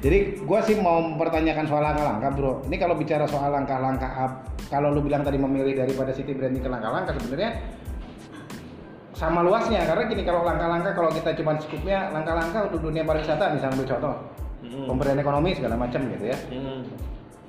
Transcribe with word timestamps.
Jadi 0.00 0.40
gua 0.48 0.64
sih 0.64 0.80
mau 0.80 1.04
mempertanyakan 1.04 1.64
soal 1.68 1.84
langkah-langkah, 1.84 2.30
Bro. 2.32 2.52
Ini 2.72 2.76
kalau 2.80 2.96
bicara 2.96 3.28
soal 3.28 3.52
langkah-langkah 3.52 4.10
kalau 4.72 4.96
lu 4.96 5.04
bilang 5.04 5.20
tadi 5.20 5.36
memilih 5.36 5.76
daripada 5.76 6.14
city 6.14 6.32
branding 6.32 6.64
ke 6.64 6.70
langkah-langkah 6.72 7.12
sebenarnya 7.20 7.60
sama 9.12 9.44
luasnya 9.44 9.84
karena 9.84 10.08
gini 10.08 10.24
kalau 10.24 10.40
langkah-langkah 10.40 10.96
kalau 10.96 11.12
kita 11.12 11.36
cuma 11.36 11.52
skupnya 11.60 12.08
langkah-langkah 12.08 12.72
untuk 12.72 12.88
dunia 12.88 13.04
pariwisata 13.04 13.52
misalnya 13.52 13.76
ambil 13.76 13.88
contoh 13.92 14.16
Hmm. 14.60 14.84
pemberdayaan 14.86 15.20
ekonomi 15.24 15.50
segala 15.56 15.74
macam 15.80 16.00
gitu 16.04 16.24
ya. 16.28 16.38
Hmm. 16.52 16.84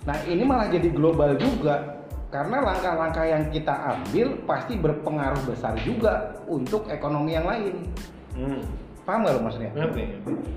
Nah 0.07 0.18
ini 0.25 0.43
malah 0.47 0.71
jadi 0.71 0.89
global 0.95 1.36
juga 1.36 2.02
karena 2.31 2.63
langkah-langkah 2.63 3.25
yang 3.27 3.43
kita 3.52 3.75
ambil 3.75 4.39
pasti 4.47 4.79
berpengaruh 4.79 5.43
besar 5.43 5.75
juga 5.83 6.39
untuk 6.47 6.88
ekonomi 6.88 7.36
yang 7.36 7.43
lain. 7.43 7.75
Hmm. 8.32 8.63
Paham 9.11 9.28
gak 9.28 9.36
lo 9.36 9.42
maksudnya? 9.43 9.71
Ngerti. 9.75 10.04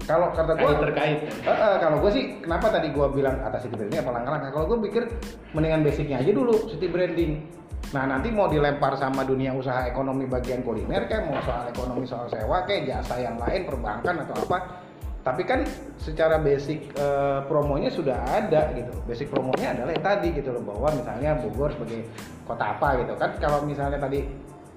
Kalau 0.07 0.31
kata 0.31 0.55
gue, 0.55 0.63
Kait 0.63 0.79
terkait. 0.79 1.19
Eh, 1.27 1.51
eh, 1.51 1.77
kalau 1.83 1.99
gue 1.99 2.11
sih, 2.15 2.39
kenapa 2.39 2.71
tadi 2.71 2.95
gue 2.95 3.07
bilang 3.11 3.43
atas 3.43 3.67
city 3.67 3.75
branding 3.75 3.99
apa 3.99 4.15
langkah-langkah? 4.15 4.51
Kalau 4.55 4.67
gue 4.71 4.79
pikir 4.87 5.11
mendingan 5.59 5.83
basicnya 5.83 6.23
aja 6.23 6.31
dulu 6.31 6.71
city 6.71 6.87
branding. 6.87 7.51
Nah 7.91 8.07
nanti 8.07 8.31
mau 8.31 8.47
dilempar 8.47 8.95
sama 8.95 9.27
dunia 9.27 9.51
usaha 9.59 9.91
ekonomi 9.91 10.31
bagian 10.31 10.63
kuliner 10.63 11.11
kayak 11.11 11.27
mau 11.27 11.43
soal 11.43 11.67
ekonomi 11.67 12.07
soal 12.07 12.31
sewa 12.31 12.63
kayak 12.63 12.87
jasa 12.95 13.27
yang 13.27 13.43
lain 13.43 13.67
perbankan 13.67 14.23
atau 14.23 14.39
apa. 14.47 14.87
Tapi 15.27 15.43
kan 15.43 15.67
secara 15.99 16.39
basic 16.39 16.95
eh, 16.95 17.43
promonya 17.51 17.91
sudah 17.91 18.23
ada 18.23 18.71
gitu. 18.79 18.95
Basic 19.03 19.35
promonya 19.35 19.75
adalah 19.75 19.99
yang 19.99 20.07
tadi 20.07 20.31
gitu 20.31 20.55
loh 20.55 20.63
bahwa 20.63 20.95
misalnya 20.95 21.43
Bogor 21.43 21.75
sebagai 21.75 22.07
kota 22.47 22.79
apa 22.79 23.03
gitu 23.03 23.19
kan. 23.19 23.35
Kalau 23.43 23.67
misalnya 23.67 23.99
tadi 23.99 24.23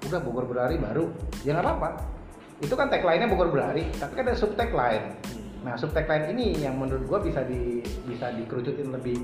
udah 0.01 0.17
Bogor 0.25 0.49
berlari 0.49 0.81
baru, 0.81 1.13
ya 1.45 1.53
nggak 1.53 1.61
apa-apa. 1.61 2.16
Itu 2.57 2.73
kan 2.73 2.89
tagline-nya 2.89 3.29
Bogor 3.29 3.53
berlari, 3.53 3.85
tapi 3.93 4.17
kan 4.17 4.25
ada 4.25 4.37
sub 4.37 4.57
tagline. 4.57 5.13
Nah, 5.61 5.77
sub 5.77 5.93
tagline 5.93 6.33
ini 6.33 6.57
yang 6.57 6.77
menurut 6.77 7.05
gua 7.05 7.19
bisa 7.21 7.45
di 7.45 7.85
bisa 8.09 8.33
dikerucutin 8.33 8.89
lebih 8.89 9.21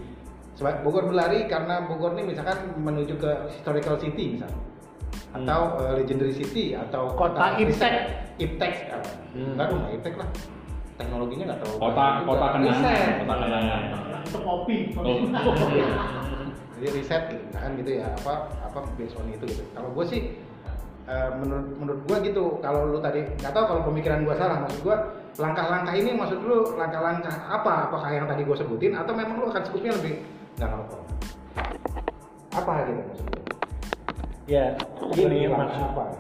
Seba- 0.54 0.86
Bogor 0.86 1.10
berlari 1.10 1.50
karena 1.50 1.82
Bogor 1.90 2.14
ini 2.14 2.30
misalkan 2.30 2.78
menuju 2.78 3.18
ke 3.18 3.32
historical 3.50 3.98
city 3.98 4.38
misalnya 4.38 4.62
atau 5.34 5.82
eh, 5.82 5.94
legendary 5.98 6.30
city 6.30 6.78
atau 6.78 7.10
Kota 7.18 7.58
iptek. 7.58 7.94
iptek 8.38 8.74
apa? 8.94 9.10
Hmm. 9.34 9.58
Enggak 9.58 9.66
dong, 9.74 9.80
nggak 9.82 9.94
iptek 9.98 10.16
lah. 10.22 10.30
Teknologinya 10.94 11.44
nggak 11.50 11.60
terlalu 11.66 11.78
Kota 11.82 12.06
kota 12.22 12.48
kenangan, 12.54 12.84
kota 13.18 13.36
kenangan. 13.42 13.82
Itu 14.22 14.40
kopi. 14.46 14.76
Oh. 14.94 15.18
Jadi 16.78 16.88
riset 16.94 17.24
kan 17.50 17.74
gitu 17.82 17.92
ya 17.98 18.14
apa 18.14 18.34
apa 18.62 18.80
based 18.94 19.18
on 19.18 19.26
itu 19.34 19.46
gitu. 19.50 19.64
Kalau 19.74 19.90
gue 19.90 20.06
sih 20.06 20.22
eh, 21.08 21.30
menurut 21.40 21.68
menurut 21.80 22.02
gue 22.08 22.18
gitu 22.32 22.44
kalau 22.64 22.92
lu 22.92 23.00
tadi 23.00 23.26
nggak 23.40 23.54
tahu 23.54 23.66
kalau 23.68 23.82
pemikiran 23.88 24.24
gue 24.24 24.36
salah 24.36 24.64
maksud 24.64 24.80
gue 24.84 24.96
langkah-langkah 25.40 25.94
ini 25.98 26.12
maksud 26.14 26.40
lu 26.46 26.78
langkah-langkah 26.78 27.36
apa 27.50 27.90
apakah 27.90 28.10
yang 28.14 28.26
tadi 28.30 28.46
gue 28.46 28.58
sebutin 28.58 28.94
atau 28.94 29.14
memang 29.18 29.42
lu 29.42 29.48
akan 29.50 29.64
skupnya 29.66 29.92
lebih 29.98 30.22
nggak 30.62 30.70
ngerti 30.70 30.98
apa 32.54 32.74
gitu 32.88 33.02
maksud 33.02 33.28
Ya, 34.44 34.76
Gini, 35.16 35.48
maksud 35.48 35.80
apa 35.96 36.20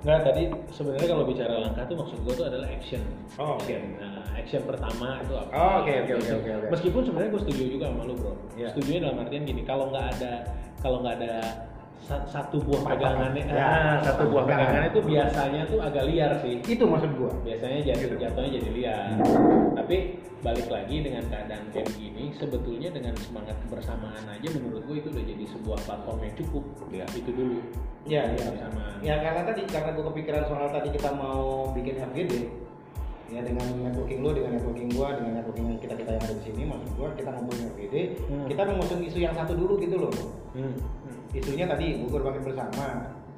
Nggak 0.00 0.20
tadi 0.24 0.42
sebenarnya 0.72 1.08
kalau 1.10 1.24
bicara 1.28 1.54
langkah 1.60 1.84
tuh 1.84 1.96
maksud 2.00 2.18
gue 2.24 2.34
tuh 2.38 2.46
adalah 2.48 2.64
action. 2.72 3.02
Oh, 3.36 3.60
oke. 3.60 3.76
Nah, 4.00 4.24
action 4.32 4.64
pertama 4.64 5.20
itu 5.20 5.34
apa? 5.36 5.50
Oh, 5.52 5.72
oke, 5.84 5.92
oke, 6.08 6.12
oke, 6.16 6.30
oke. 6.40 6.50
Meskipun 6.72 7.02
sebenarnya 7.04 7.30
gue 7.36 7.42
setuju 7.44 7.62
juga 7.76 7.84
sama 7.92 8.02
lu 8.08 8.14
bro. 8.16 8.32
Iya. 8.56 8.72
Setuju 8.72 9.04
dalam 9.04 9.20
artian 9.20 9.44
gini, 9.44 9.62
kalau 9.68 9.92
nggak 9.92 10.06
ada 10.16 10.32
kalau 10.80 11.04
nggak 11.04 11.14
ada 11.20 11.34
satu 12.00 12.56
buah 12.58 12.82
pegangannya, 12.86 13.42
Ya, 13.44 13.58
ah, 13.60 13.94
satu 14.00 14.28
buah 14.28 14.44
pegangan. 14.44 14.64
pegangan 14.64 14.84
itu 14.86 15.00
biasanya 15.02 15.62
tuh 15.66 15.78
agak 15.78 16.04
liar 16.06 16.32
sih. 16.38 16.54
itu 16.62 16.84
maksud 16.84 17.10
gue 17.12 17.30
Biasanya 17.44 17.78
jatuh 17.84 18.06
Gitu. 18.06 18.14
jatuhnya 18.16 18.50
jadi 18.54 18.70
liar. 18.70 19.08
Tapi 19.74 19.96
balik 20.38 20.68
lagi 20.68 20.96
dengan 21.00 21.26
keadaan 21.26 21.64
kayak 21.68 21.90
begini, 21.90 22.30
sebetulnya 22.32 22.88
dengan 22.88 23.12
semangat 23.18 23.58
kebersamaan 23.60 24.24
aja 24.24 24.48
menurut 24.48 24.82
gue 24.84 24.96
itu 24.96 25.08
udah 25.10 25.24
jadi 25.26 25.44
sebuah 25.48 25.78
platform 25.82 26.18
yang 26.22 26.34
cukup. 26.36 26.64
Iya. 26.88 27.04
Itu 27.12 27.30
dulu. 27.30 27.58
Ya, 28.04 28.22
ya, 28.24 28.46
Kebersamaan. 28.46 28.96
ya 29.00 29.14
karena 29.18 29.42
tadi 29.44 29.60
karena 29.66 29.90
gue 29.92 30.04
kepikiran 30.06 30.42
soal 30.46 30.68
tadi 30.70 30.88
kita 30.88 31.10
mau 31.12 31.68
bikin 31.70 31.98
FGD 32.00 32.32
ya 33.28 33.44
dengan 33.44 33.60
networking 33.84 34.24
lu 34.24 34.32
dengan 34.32 34.56
networking 34.56 34.88
gua 34.88 35.12
dengan 35.12 35.36
networking 35.36 35.76
kita 35.76 35.92
kita 35.92 36.16
yang 36.16 36.24
ada 36.24 36.32
di 36.32 36.44
sini 36.48 36.62
maksud 36.64 36.88
gua 36.96 37.12
kita 37.12 37.28
ngobrolin 37.28 37.68
FGD 37.68 37.94
Hmm. 38.24 38.46
kita 38.48 38.62
mengusung 38.64 39.00
isu 39.04 39.18
yang 39.20 39.36
satu 39.36 39.52
dulu 39.52 39.76
gitu 39.76 40.00
loh 40.00 40.08
Hmm. 40.56 40.72
Isunya 41.30 41.64
tadi 41.64 42.00
Bogor 42.00 42.24
bangkit 42.24 42.44
bersama 42.44 42.86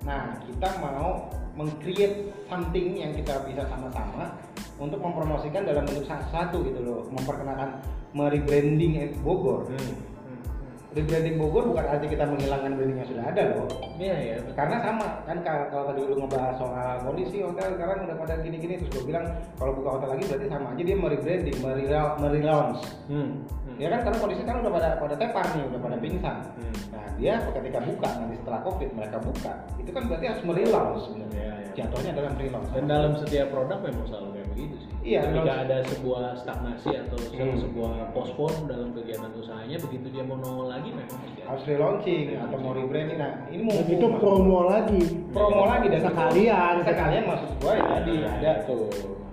nah 0.01 0.33
kita 0.41 0.69
mau 0.81 1.29
meng-create 1.53 2.33
something 2.47 2.97
yang 2.97 3.13
kita 3.13 3.45
bisa 3.45 3.67
sama-sama 3.67 4.33
untuk 4.77 4.97
mempromosikan 4.97 5.63
dalam 5.63 5.85
bentuk 5.85 6.05
sa- 6.05 6.25
satu 6.27 6.63
gitu 6.63 6.81
loh 6.81 7.01
memperkenalkan 7.11 7.83
merebranding 8.13 8.97
Bogor 9.21 9.69
Hmm. 9.69 9.95
rebranding 10.91 11.37
Bogor 11.37 11.69
bukan 11.69 11.85
arti 11.87 12.07
kita 12.09 12.25
menghilangkan 12.25 12.75
branding 12.75 12.99
yang 12.99 13.07
sudah 13.07 13.25
ada 13.25 13.43
loh 13.53 13.69
Iya 13.95 14.17
ya. 14.17 14.35
betul. 14.41 14.55
karena 14.57 14.77
sama 14.81 15.07
kan 15.23 15.39
kalau, 15.45 15.85
tadi 15.87 16.01
lu 16.03 16.15
ngebahas 16.17 16.55
soal 16.57 16.95
kondisi 17.01 17.37
hotel 17.39 17.67
sekarang 17.71 17.99
udah 18.09 18.17
pada 18.17 18.35
gini-gini 18.41 18.75
terus 18.77 18.91
gue 18.91 19.05
bilang 19.07 19.27
kalau 19.55 19.73
buka 19.73 19.91
hotel 19.95 20.09
lagi 20.11 20.25
berarti 20.27 20.47
sama 20.49 20.67
aja 20.73 20.83
dia 20.83 20.97
merebranding 20.97 21.59
merela- 21.61 22.17
merelaunch 22.17 22.83
Hmm. 23.07 23.31
Ya 23.81 23.89
kan 23.89 24.01
karena 24.03 24.19
kondisi 24.19 24.43
kan 24.45 24.61
udah 24.61 24.69
pada 24.71 24.89
pada 24.95 25.15
tepar 25.17 25.45
nih 25.51 25.65
udah 25.67 25.81
pada 25.81 25.97
pingsan 25.97 26.37
Hmm. 26.53 26.75
nah 26.91 27.07
dia 27.17 27.35
ketika 27.49 27.81
buka 27.81 28.09
nanti 28.15 28.35
setelah 28.37 28.61
covid 28.61 28.91
mereka 28.93 29.17
buka 29.19 29.53
itu 29.75 29.89
kan 29.89 30.03
berarti 30.05 30.27
harus 30.27 30.43
merelaunch 30.43 31.01
sebenarnya 31.03 31.41
Iya, 31.41 31.53
iya. 31.57 31.73
jatuhnya 31.79 32.11
adalah 32.13 32.31
merelaunch 32.31 32.71
Dan 32.71 32.85
dalam 32.85 33.13
setiap 33.17 33.47
produk 33.49 33.79
memang 33.81 34.05
selalu 34.05 34.29
kayak 34.31 34.49
begitu 34.51 34.75
sih. 34.77 34.89
Iya, 35.03 35.21
Ketika 35.23 35.41
memang- 35.43 35.63
ada 35.63 35.77
sebuah 35.87 36.25
stagnasi 36.37 36.91
atau 36.99 37.17
se- 37.19 37.33
Hmm. 37.33 37.57
sebuah 37.59 37.93
postpone 38.11 38.59
dalam 38.67 38.89
kegiatan 38.93 39.31
usahanya, 39.33 39.77
begitu 39.79 40.07
dia 40.11 40.23
mau 40.23 40.37
nongol 40.37 40.69
lagi 40.69 40.91
memang 40.91 41.19
harus 41.43 41.65
relaunching 41.65 42.23
atau 42.37 42.57
mau 42.59 42.73
rebranding 42.73 43.17
nah 43.17 43.33
ini 43.49 43.63
mau 43.63 43.75
itu 43.79 44.07
promo 44.15 44.59
lagi. 44.67 45.01
promo 45.31 45.63
lagi 45.67 45.87
dan 45.89 46.01
Sekalian. 46.05 46.75
sekalian 46.83 47.25
maksud 47.27 47.51
gue 47.57 47.73
ya 47.73 47.85
tadi 47.87 48.13
Nah, 48.19 48.33
ada 48.35 48.53
tuh. 48.67 48.89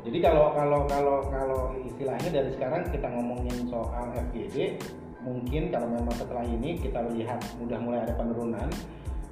Jadi 0.07 0.23
kalau 0.23 0.55
kalau 0.55 0.87
kalau 0.87 1.17
kalau 1.27 1.61
istilahnya 1.83 2.31
dari 2.31 2.49
sekarang 2.55 2.87
kita 2.87 3.11
ngomongin 3.11 3.67
soal 3.67 4.07
FGD, 4.15 4.79
mungkin 5.19 5.67
kalau 5.67 5.91
memang 5.91 6.15
setelah 6.15 6.47
ini 6.47 6.79
kita 6.79 7.03
lihat 7.11 7.43
udah 7.59 7.75
mulai 7.83 8.07
ada 8.07 8.15
penurunan, 8.15 8.71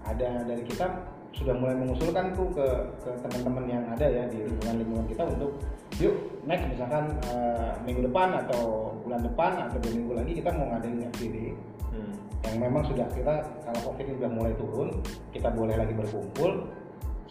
ada 0.04 0.44
dari 0.44 0.68
kita 0.68 1.16
sudah 1.32 1.56
mulai 1.56 1.76
mengusulkan 1.80 2.36
tuh 2.36 2.48
ke 2.52 2.68
ke 3.04 3.12
teman-teman 3.24 3.64
yang 3.68 3.84
ada 3.92 4.08
ya 4.08 4.24
di 4.28 4.48
lingkungan 4.48 4.76
lingkungan 4.84 5.06
kita 5.12 5.24
untuk 5.28 5.52
yuk 6.00 6.16
next 6.48 6.64
misalkan 6.72 7.12
eh, 7.28 7.72
minggu 7.84 8.08
depan 8.08 8.40
atau 8.40 8.96
bulan 9.04 9.20
depan 9.20 9.52
atau 9.68 9.76
dua 9.84 9.92
minggu 9.96 10.14
lagi 10.16 10.32
kita 10.32 10.50
mau 10.56 10.72
ngadain 10.72 11.12
FGD 11.12 11.56
Hmm. 11.96 12.12
yang 12.44 12.58
memang 12.60 12.84
sudah 12.92 13.08
kita 13.16 13.40
kalau 13.64 13.80
covid 13.88 14.20
sudah 14.20 14.28
mulai 14.28 14.52
turun 14.60 14.92
kita 15.32 15.48
boleh 15.48 15.80
lagi 15.80 15.96
berkumpul 15.96 16.68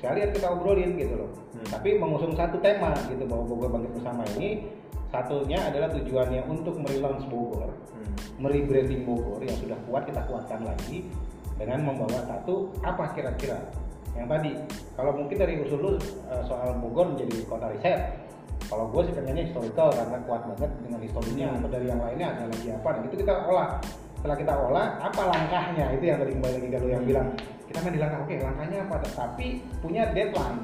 sekalian 0.04 0.36
kita 0.36 0.46
obrolin 0.52 1.00
gitu 1.00 1.16
loh. 1.16 1.30
Hmm. 1.32 1.64
tapi 1.72 1.96
mengusung 1.96 2.36
satu 2.36 2.60
tema 2.60 2.92
gitu 3.08 3.24
bahwa 3.24 3.48
Bogor 3.48 3.72
bangkit 3.72 3.92
bersama 3.96 4.20
ini 4.36 4.68
satunya 5.08 5.64
adalah 5.64 5.88
tujuannya 5.96 6.44
untuk 6.44 6.76
merelaunch 6.76 7.24
Bogor 7.32 7.72
Hmm. 7.94 8.12
merebranding 8.36 9.08
Bogor 9.08 9.40
yang 9.40 9.56
sudah 9.56 9.80
kuat 9.88 10.04
kita 10.04 10.20
kuatkan 10.28 10.60
lagi 10.60 11.08
dengan 11.56 11.86
membawa 11.86 12.20
satu 12.26 12.74
apa 12.84 13.14
kira-kira? 13.16 13.64
Yang 14.12 14.26
tadi 14.28 14.50
kalau 14.92 15.14
mungkin 15.16 15.36
dari 15.40 15.56
usul 15.62 15.78
lu 15.80 15.92
eh, 16.28 16.42
soal 16.44 16.76
Bogor 16.84 17.14
menjadi 17.16 17.46
kota 17.48 17.70
riset 17.72 18.20
kalau 18.68 18.90
gue 18.90 19.06
sih 19.06 19.14
pengennya 19.14 19.46
historical 19.46 19.88
karena 19.94 20.18
kuat 20.26 20.42
banget 20.50 20.70
dengan 20.82 21.00
historinya. 21.00 21.48
Atau 21.62 21.68
dari 21.70 21.86
yang 21.86 22.00
lainnya 22.02 22.26
ada 22.34 22.44
lagi 22.50 22.68
apa 22.74 22.88
dan 22.98 23.02
itu 23.06 23.16
kita 23.22 23.32
olah. 23.46 23.78
Setelah 24.18 24.36
kita 24.40 24.54
olah 24.56 24.86
apa 24.98 25.22
langkahnya? 25.30 25.84
Itu 25.94 26.04
yang 26.04 26.18
tadi 26.18 26.32
kembali 26.34 26.54
lagi 26.58 26.68
kalau 26.74 26.88
yang 26.90 27.04
bilang 27.06 27.28
kita 27.74 27.90
main 27.90 27.94
di 27.98 28.02
langkah 28.06 28.20
oke 28.22 28.36
langkahnya 28.38 28.78
apa? 28.86 28.96
Tapi 29.02 29.46
punya 29.82 30.06
deadline. 30.14 30.62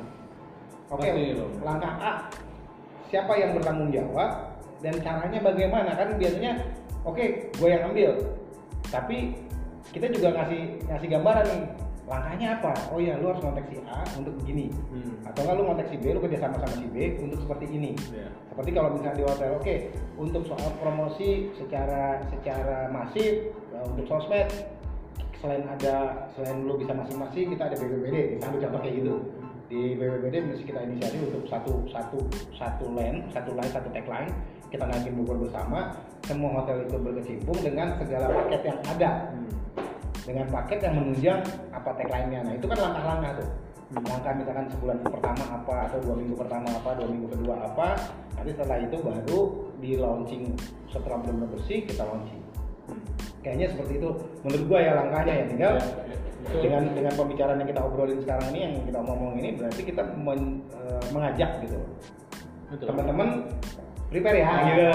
Oke 0.95 1.11
loh. 1.35 1.51
langkah 1.67 1.93
A 1.99 2.13
siapa 3.11 3.35
yang 3.35 3.59
bertanggung 3.59 3.91
jawab 3.91 4.55
dan 4.79 4.95
caranya 5.03 5.43
bagaimana? 5.43 5.99
Kan 5.99 6.15
biasanya 6.15 6.63
oke 7.03 7.51
gue 7.51 7.67
yang 7.67 7.91
ambil. 7.91 8.15
Tapi 8.95 9.35
kita 9.91 10.07
juga 10.15 10.39
ngasih 10.39 10.87
ngasih 10.87 11.09
gambaran 11.11 11.47
nih 11.51 11.63
langkahnya 12.07 12.49
apa? 12.63 12.73
Oh 12.95 13.03
ya 13.03 13.19
lu 13.19 13.35
harus 13.35 13.43
kontak 13.43 13.67
si 13.67 13.83
A 13.91 14.07
untuk 14.15 14.39
begini. 14.39 14.71
Hmm. 14.95 15.11
atau 15.27 15.43
nggak 15.43 15.57
lu 15.59 15.63
kontak 15.67 15.91
si 15.91 15.99
B 15.99 16.15
lu 16.15 16.23
kerja 16.23 16.39
sama 16.47 16.63
sama 16.63 16.79
si 16.79 16.87
B 16.95 17.19
untuk 17.19 17.43
seperti 17.43 17.67
ini. 17.75 17.99
Ya. 18.15 18.31
seperti 18.55 18.71
kalau 18.71 18.95
misalnya 18.95 19.19
di 19.19 19.27
hotel 19.27 19.59
oke 19.59 19.75
untuk 20.15 20.47
soal 20.47 20.71
promosi 20.79 21.51
secara 21.59 22.23
secara 22.31 22.87
masif 22.95 23.51
ya, 23.75 23.83
untuk 23.83 24.07
sosmed 24.07 24.47
selain 25.41 25.65
ada 25.65 26.29
selain 26.37 26.69
lu 26.69 26.77
bisa 26.77 26.93
masing-masing 26.93 27.57
kita 27.57 27.73
ada 27.73 27.77
BPBD 27.81 28.17
kita 28.37 28.45
ambil 28.47 28.61
contoh 28.69 28.81
kayak 28.85 28.95
gitu 29.01 29.15
di 29.71 29.81
BPBD 29.97 30.37
mesti 30.45 30.65
kita 30.69 30.81
inisiasi 30.85 31.17
untuk 31.25 31.43
satu 31.49 31.73
satu 31.89 32.19
satu 32.53 32.85
line 32.93 33.25
satu 33.33 33.51
line 33.57 33.73
satu 33.73 33.89
tagline 33.91 34.31
kita 34.71 34.85
naikin 34.87 35.17
Bogor 35.19 35.43
bersama 35.43 35.97
semua 36.29 36.63
hotel 36.63 36.87
itu 36.87 36.97
berkecimpung 37.01 37.59
dengan 37.59 37.97
segala 37.99 38.31
paket 38.31 38.63
yang 38.69 38.79
ada 38.87 39.11
Hmm. 39.31 39.49
dengan 40.27 40.47
paket 40.53 40.79
yang 40.85 40.95
menunjang 41.01 41.41
apa 41.73 41.91
tagline-nya. 41.97 42.45
Nah, 42.45 42.53
itu 42.55 42.67
kan 42.69 42.79
langkah-langkah 42.79 43.41
tuh. 43.41 43.49
Hmm. 43.91 44.05
Langkah 44.07 44.33
misalkan 44.37 44.67
sebulan 44.71 44.99
pertama 45.03 45.45
apa 45.49 45.75
atau 45.91 45.99
dua 46.05 46.15
minggu 46.15 46.35
pertama 46.39 46.69
apa, 46.71 46.91
dua 46.95 47.09
minggu 47.09 47.27
kedua 47.35 47.55
apa. 47.67 47.89
Nanti 48.37 48.51
setelah 48.55 48.79
itu 48.79 48.97
baru 49.01 49.41
di 49.81 49.91
launching 49.99 50.45
setelah 50.93 51.19
benar-benar 51.25 51.51
bersih 51.57 51.83
kita 51.89 52.05
launching 52.05 52.43
Hmm. 52.91 53.03
Kayaknya 53.41 53.67
seperti 53.73 53.99
itu. 54.01 54.11
Menurut 54.45 54.63
gua 54.69 54.79
ya 54.81 54.93
langkahnya 54.97 55.33
ya 55.33 55.45
tinggal. 55.49 55.73
Ya, 55.77 55.85
ya, 55.85 56.61
dengan 56.65 56.83
dengan 56.97 57.13
pembicaraan 57.15 57.59
yang 57.61 57.69
kita 57.69 57.81
obrolin 57.85 58.21
sekarang 58.25 58.47
ini 58.57 58.61
yang 58.65 58.75
kita 58.89 58.99
ngomong 59.05 59.37
ini 59.37 59.61
berarti 59.61 59.83
kita 59.85 60.03
men- 60.17 60.65
eh, 60.73 61.03
mengajak 61.13 61.51
gitu. 61.63 61.79
Teman-teman 62.81 63.45
prepare 64.11 64.39
ya. 64.43 64.51
Gitu 64.67 64.87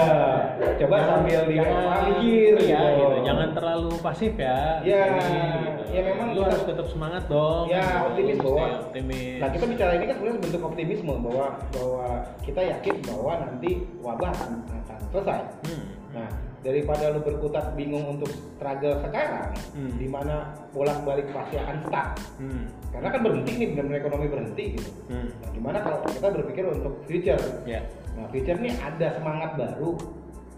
coba 0.76 0.96
Jangan- 1.00 1.08
sambil 1.08 1.40
di 1.48 1.56
mikir 1.56 2.54
iya, 2.68 2.80
gitu. 2.84 3.00
gitu. 3.00 3.16
jangan 3.24 3.48
terlalu 3.56 3.90
pasif 4.04 4.32
ya. 4.36 4.58
Ya, 4.84 5.02
Ini, 5.08 5.40
ya 5.88 6.00
memang 6.04 6.28
lu 6.36 6.40
harus 6.44 6.62
tetap 6.68 6.86
semangat 6.92 7.24
dong. 7.30 7.64
Ya, 7.72 7.80
Gitu. 7.80 8.04
optimis 8.12 8.36
bahwa- 8.44 8.76
optimis. 8.92 9.38
Nah 9.40 9.48
kita 9.48 9.64
bicara 9.64 9.90
ini 9.96 10.04
kan 10.04 10.14
sebenarnya 10.20 10.40
bentuk 10.44 10.62
optimisme 10.68 11.12
bahwa 11.24 11.46
bahwa 11.72 12.06
kita 12.44 12.60
yakin 12.60 12.94
bahwa 13.08 13.32
nanti 13.40 13.70
wabah 14.04 14.30
akan, 14.36 14.50
akan 14.84 14.96
selesai. 15.14 15.40
Hmm. 15.64 15.84
Nah 16.12 16.28
daripada 16.66 17.14
lu 17.14 17.22
berkutat 17.22 17.78
bingung 17.78 18.18
untuk 18.18 18.26
struggle 18.58 18.98
sekarang, 19.06 19.54
Hmm. 19.72 19.94
di 19.94 20.10
mana 20.10 20.50
bolak-balik 20.74 21.30
pasti 21.30 21.62
akan 21.62 21.76
stuck. 21.86 22.08
Hmm. 22.42 22.66
Karena 22.90 23.08
kan 23.14 23.20
berhenti 23.22 23.52
nih 23.54 23.68
benar-benar 23.70 23.98
ekonomi 24.02 24.26
berhenti 24.26 24.64
gitu. 24.74 24.90
Hmm. 25.06 25.30
Nah, 25.30 25.50
gimana 25.54 25.78
kalau 25.86 26.02
kita 26.10 26.28
berpikir 26.34 26.64
untuk 26.66 27.06
future? 27.06 27.44
ya 27.62 27.80
Nah 28.16 28.26
future 28.32 28.58
nih 28.58 28.74
ada 28.80 29.14
semangat 29.14 29.54
baru. 29.54 29.94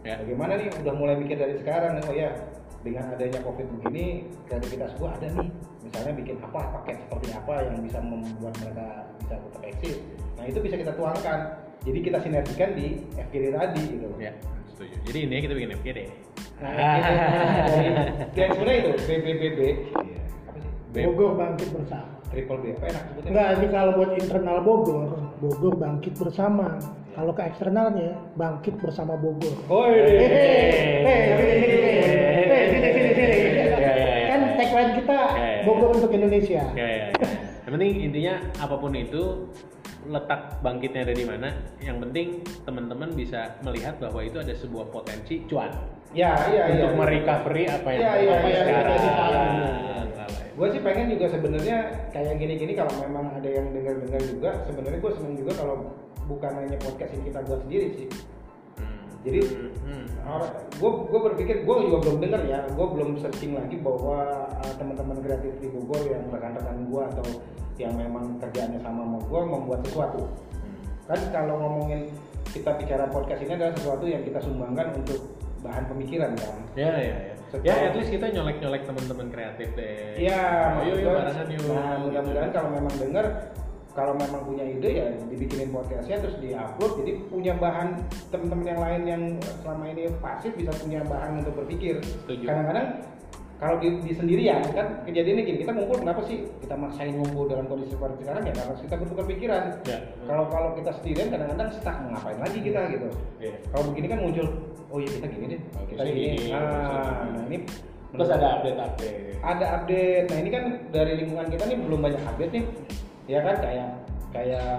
ya 0.07 0.15
Bagaimana 0.25 0.57
nih 0.57 0.71
udah 0.73 0.95
mulai 0.95 1.19
mikir 1.19 1.37
dari 1.37 1.59
sekarang 1.59 1.99
nih, 1.99 2.07
oh 2.07 2.15
ya 2.15 2.31
dengan 2.87 3.11
adanya 3.11 3.43
covid 3.43 3.67
begini 3.75 4.31
kreativitas 4.47 4.95
gua 4.97 5.11
ada 5.19 5.27
nih 5.35 5.51
misalnya 5.83 6.13
bikin 6.15 6.39
apa 6.39 6.61
paket 6.79 6.97
seperti 7.03 7.29
apa 7.35 7.55
yang 7.67 7.77
bisa 7.83 7.99
membuat 7.99 8.55
mereka 8.63 8.87
bisa 9.19 9.35
tetap 9.35 9.63
eksis 9.67 9.97
nah 10.39 10.45
itu 10.47 10.59
bisa 10.63 10.77
kita 10.79 10.93
tuangkan 10.95 11.59
jadi 11.89 11.99
kita 12.03 12.19
sinergikan 12.21 12.71
di 12.75 12.87
FGD 13.15 13.45
tadi 13.51 13.83
gitu 13.89 14.07
ya 14.19 14.33
setuju 14.69 14.95
jadi 15.05 15.19
ini 15.25 15.35
kita 15.41 15.55
bikin 15.55 15.71
FGD 15.75 15.99
nah 16.59 16.71
FGD 16.75 17.89
dari 18.35 18.51
sebenarnya 18.51 18.79
itu 18.79 18.91
BBBB 19.03 19.59
Iya. 19.59 20.21
apa 20.45 20.59
sih 20.59 20.71
B- 20.91 21.05
Bogor 21.07 21.33
bangkit 21.35 21.69
bersama. 21.71 22.09
triple 22.29 22.59
B 22.59 22.65
apa 22.71 22.85
enak 22.87 23.03
sebutnya 23.07 23.29
Enggak, 23.31 23.49
ini 23.55 23.67
kalau 23.71 23.91
buat 23.95 24.11
internal 24.15 24.59
Bogor, 24.61 25.09
Bogor 25.39 25.75
bangkit 25.77 26.13
bersama. 26.15 26.77
Kalau 27.11 27.33
ke 27.33 27.43
eksternalnya, 27.43 28.11
bangkit 28.35 28.77
bersama 28.77 29.17
Bogor. 29.17 29.57
oh 29.67 29.85
Eh, 29.87 29.97
iya. 29.97 30.05
eh, 30.05 30.29
eh. 31.01 31.25
Eh. 31.89 32.65
Ya, 33.75 33.91
ya, 33.91 33.93
ya, 33.97 34.27
Kan 34.29 34.41
ya. 34.41 34.51
tagline 34.57 34.93
kita 34.95 35.17
Ya, 35.17 35.25
ya. 35.35 35.61
Bogor 35.65 35.91
untuk 35.95 36.11
Indonesia. 36.11 36.63
Ya, 37.69 37.77
ya, 37.77 37.77
ya. 37.77 37.77
yang 37.77 37.77
penting 37.77 37.93
intinya 38.01 38.35
apa 38.65 38.75
pun 38.81 38.93
itu 38.97 39.23
letak 40.09 40.41
bangkitnya 40.65 41.05
ada 41.05 41.15
di 41.15 41.25
mana 41.29 41.49
yang 41.85 42.01
penting 42.01 42.41
teman-teman 42.65 43.13
bisa 43.13 43.61
melihat 43.61 44.01
bahwa 44.01 44.25
itu 44.25 44.41
ada 44.41 44.57
sebuah 44.57 44.89
potensi 44.89 45.45
cuan 45.45 45.69
ya 46.17 46.33
iya 46.49 46.65
iya 46.73 46.89
untuk 46.89 47.05
merecovery 47.05 47.65
apa 47.69 47.89
yang 47.93 48.01
Iya, 48.01 48.13
iya, 48.17 48.33
apa 48.33 48.49
iya, 48.49 48.61
sekarang 48.65 48.89
iya, 48.89 49.69
iya. 49.69 50.01
Salah 50.17 50.41
ya. 50.41 50.53
gue 50.57 50.69
sih 50.73 50.81
pengen 50.81 51.07
juga 51.13 51.27
sebenarnya 51.29 51.79
kayak 52.09 52.35
gini-gini 52.41 52.73
kalau 52.73 52.93
memang 53.05 53.37
ada 53.37 53.49
yang 53.53 53.69
dengar-dengar 53.77 54.23
juga 54.25 54.51
sebenarnya 54.65 54.99
gue 55.05 55.13
seneng 55.13 55.35
juga 55.37 55.53
kalau 55.61 55.77
bukan 56.29 56.53
hanya 56.65 56.77
podcast 56.81 57.13
yang 57.13 57.25
kita 57.25 57.41
buat 57.45 57.61
sendiri 57.65 57.87
sih. 57.97 58.09
Jadi 59.29 59.41
Hmm. 59.89 60.45
gue 60.77 60.91
gue 61.09 61.21
berpikir 61.33 61.57
gue 61.65 61.77
juga 61.89 61.97
belum 62.05 62.17
dengar 62.21 62.45
ya, 62.45 62.61
gue 62.69 62.87
belum 62.87 63.17
searching 63.17 63.57
lagi 63.57 63.81
bahwa 63.81 64.45
uh, 64.53 64.73
teman-teman 64.77 65.25
kreatif 65.25 65.57
di 65.57 65.73
Bogor 65.73 66.05
yang 66.05 66.29
rekan-rekan 66.29 66.85
gue 66.85 67.03
atau 67.17 67.25
yang 67.81 67.97
memang 67.97 68.37
kerjaannya 68.37 68.77
sama 68.85 69.09
sama 69.09 69.19
gue 69.25 69.41
membuat 69.41 69.81
sesuatu. 69.89 70.29
Hmm. 70.53 70.77
Kan 71.09 71.21
kalau 71.33 71.55
ngomongin 71.57 72.13
kita 72.49 72.77
bicara 72.77 73.09
podcast 73.09 73.41
ini 73.41 73.57
adalah 73.57 73.73
sesuatu 73.73 74.05
yang 74.05 74.21
kita 74.21 74.41
sumbangkan 74.41 74.93
untuk 74.97 75.21
bahan 75.65 75.85
pemikiran 75.89 76.33
kan. 76.37 76.57
Ya, 76.77 76.93
ya, 77.01 77.17
ya. 77.33 77.35
Setelah- 77.49 77.65
Ya, 77.65 77.75
at 77.89 77.95
least 77.97 78.13
kita 78.13 78.27
nyolek-nyolek 78.29 78.83
teman-teman 78.85 79.27
kreatif 79.33 79.69
deh. 79.73 80.21
Iya, 80.21 80.41
Oh, 80.77 80.85
yuk, 80.85 80.97
yuk, 81.01 81.17
barengan 81.17 81.49
yuk. 81.49 81.63
Nah, 81.73 81.97
mudah-mudahan 82.05 82.51
kalau 82.53 82.69
memang 82.77 82.95
dengar 83.01 83.27
kalau 83.99 84.15
memang 84.15 84.47
punya 84.47 84.63
ide 84.63 84.91
ya 84.95 85.07
dibikinin 85.27 85.75
podcastnya 85.75 86.23
terus 86.23 86.39
diupload 86.39 87.03
jadi 87.03 87.13
punya 87.27 87.53
bahan 87.59 87.99
teman-teman 88.31 88.63
yang 88.65 88.79
lain 88.81 89.03
yang 89.03 89.23
selama 89.59 89.91
ini 89.91 90.07
pasif 90.23 90.55
bisa 90.55 90.71
punya 90.79 91.03
bahan 91.03 91.43
untuk 91.43 91.59
berpikir 91.59 91.99
kadang-kadang 92.47 93.03
kalau 93.59 93.83
di, 93.83 93.99
di 94.07 94.15
sendirian 94.15 94.63
kan 94.71 95.03
kejadiannya 95.03 95.43
gini 95.43 95.59
kita 95.67 95.75
ngumpul 95.75 95.99
kenapa 95.99 96.23
sih 96.23 96.47
kita 96.63 96.79
maksain 96.79 97.11
ngumpul 97.11 97.51
dalam 97.51 97.67
kondisi 97.67 97.99
seperti 97.99 98.23
sekarang 98.23 98.47
ya 98.47 98.55
karena 98.55 98.75
kita 98.79 98.95
bertukar 99.03 99.25
pikiran 99.27 99.63
Ya. 99.83 99.99
kalau 100.31 100.47
kalau 100.47 100.79
kita 100.79 100.95
sendirian 100.95 101.29
kadang-kadang 101.29 101.69
stuck 101.75 101.97
mau 101.99 102.15
ngapain 102.15 102.39
lagi 102.39 102.59
kita 102.63 102.81
gitu 102.95 103.09
Iya. 103.43 103.53
kalau 103.75 103.83
begini 103.91 104.07
kan 104.07 104.19
muncul 104.23 104.47
oh 104.89 104.99
iya 105.03 105.11
kita 105.11 105.27
gini 105.27 105.47
deh 105.51 105.61
kita 105.91 106.03
gini 106.07 106.21
gini, 106.39 106.55
nah, 106.55 106.63
bagusnya 106.63 107.03
nah 107.35 107.45
ini 107.51 107.59
Terus 108.09 108.33
ada 108.33 108.49
update-update. 108.57 109.37
ada 109.45 109.67
update. 109.77 110.27
Nah 110.33 110.37
ini 110.41 110.49
kan 110.49 110.65
dari 110.89 111.13
lingkungan 111.21 111.45
kita 111.53 111.69
nih 111.69 111.77
belum 111.77 112.01
banyak 112.01 112.23
update 112.25 112.53
nih, 112.57 112.65
ya 113.29 113.45
kan 113.45 113.57
kayak 113.61 113.89
kayak 114.33 114.73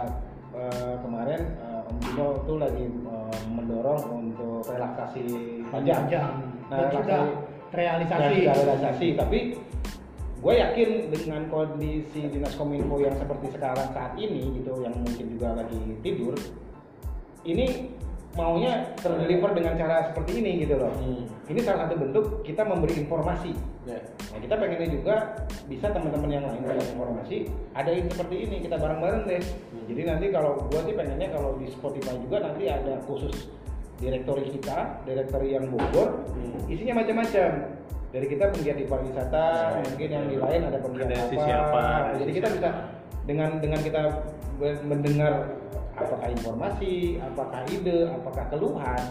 eh, 0.57 0.96
kemarin 1.06 1.42
eh, 1.62 1.90
Om 1.90 1.98
Bimo 2.01 2.28
tuh 2.44 2.57
lagi 2.57 2.86
eh, 2.90 3.40
mendorong 3.54 4.04
untuk 4.10 4.66
relaksasi 4.66 5.24
pajak. 5.69 6.10
Pajak. 6.10 6.25
Nah 6.69 6.78
Dan 6.78 6.90
sudah 6.94 7.22
relaksasi, 7.69 7.74
realisasi. 7.74 8.36
sudah 8.42 8.56
realisasi. 8.57 9.07
Tapi 9.13 9.40
gue 10.40 10.54
yakin 10.56 10.90
dengan 11.12 11.42
kondisi 11.51 12.22
dinas 12.31 12.56
kominfo 12.56 12.98
yang 12.98 13.13
seperti 13.19 13.54
sekarang 13.54 13.92
saat 13.92 14.16
ini 14.16 14.57
gitu, 14.57 14.81
yang 14.81 14.96
mungkin 14.96 15.25
juga 15.36 15.51
lagi 15.51 16.00
tidur, 16.00 16.36
ini 17.44 17.92
maunya 18.37 18.93
terdeliver 19.01 19.51
dengan 19.57 19.73
cara 19.73 20.13
seperti 20.13 20.41
ini 20.41 20.51
gitu 20.63 20.77
loh. 20.77 20.93
Hmm. 21.01 21.25
Ini 21.49 21.59
salah 21.65 21.89
satu 21.89 21.97
bentuk 21.97 22.25
kita 22.45 22.61
memberi 22.61 23.01
informasi. 23.01 23.57
Ya. 23.89 23.97
Nah, 24.05 24.37
kita 24.37 24.53
pengennya 24.61 24.89
juga 24.93 25.15
bisa 25.65 25.89
teman-teman 25.89 26.29
yang 26.29 26.45
lain 26.45 26.61
dapat 26.61 26.85
informasi, 26.93 27.49
ada 27.73 27.89
yang 27.89 28.05
seperti 28.05 28.35
ini 28.45 28.61
kita 28.61 28.77
bareng-bareng 28.77 29.25
deh. 29.25 29.41
Hmm. 29.41 29.85
Jadi 29.89 30.01
nanti 30.05 30.25
kalau 30.29 30.61
gua 30.69 30.81
sih 30.85 30.93
pengennya 30.93 31.29
kalau 31.33 31.57
di 31.57 31.67
Spotify 31.73 32.13
juga 32.21 32.37
nanti 32.45 32.69
ada 32.69 33.01
khusus 33.09 33.49
direktori 33.97 34.45
kita, 34.53 35.03
direktori 35.03 35.57
yang 35.57 35.67
Bogor, 35.73 36.23
Hmm. 36.31 36.69
isinya 36.69 37.01
macam-macam. 37.01 37.49
Dari 38.09 38.25
kita 38.25 38.49
penggiat 38.49 38.77
di 38.81 38.85
pariwisata, 38.89 39.45
Ya, 39.69 39.85
mungkin 39.85 40.07
yang 40.09 40.25
ya. 40.25 40.31
di 40.33 40.37
lain 40.41 40.61
ada 40.65 40.77
penggiat 40.81 41.07
Ada 41.13 41.17
apa. 41.17 41.29
sisi 41.29 41.51
apa, 41.53 41.81
ada 42.09 42.17
Jadi 42.17 42.31
kita 42.33 42.47
bisa 42.57 42.69
dengan 43.29 43.49
dengan 43.61 43.79
kita 43.85 44.01
mendengar 44.81 45.33
apakah 46.01 46.28
informasi, 46.30 46.94
apakah 47.20 47.62
ide, 47.68 48.00
apakah 48.10 48.46
keluhan, 48.48 49.01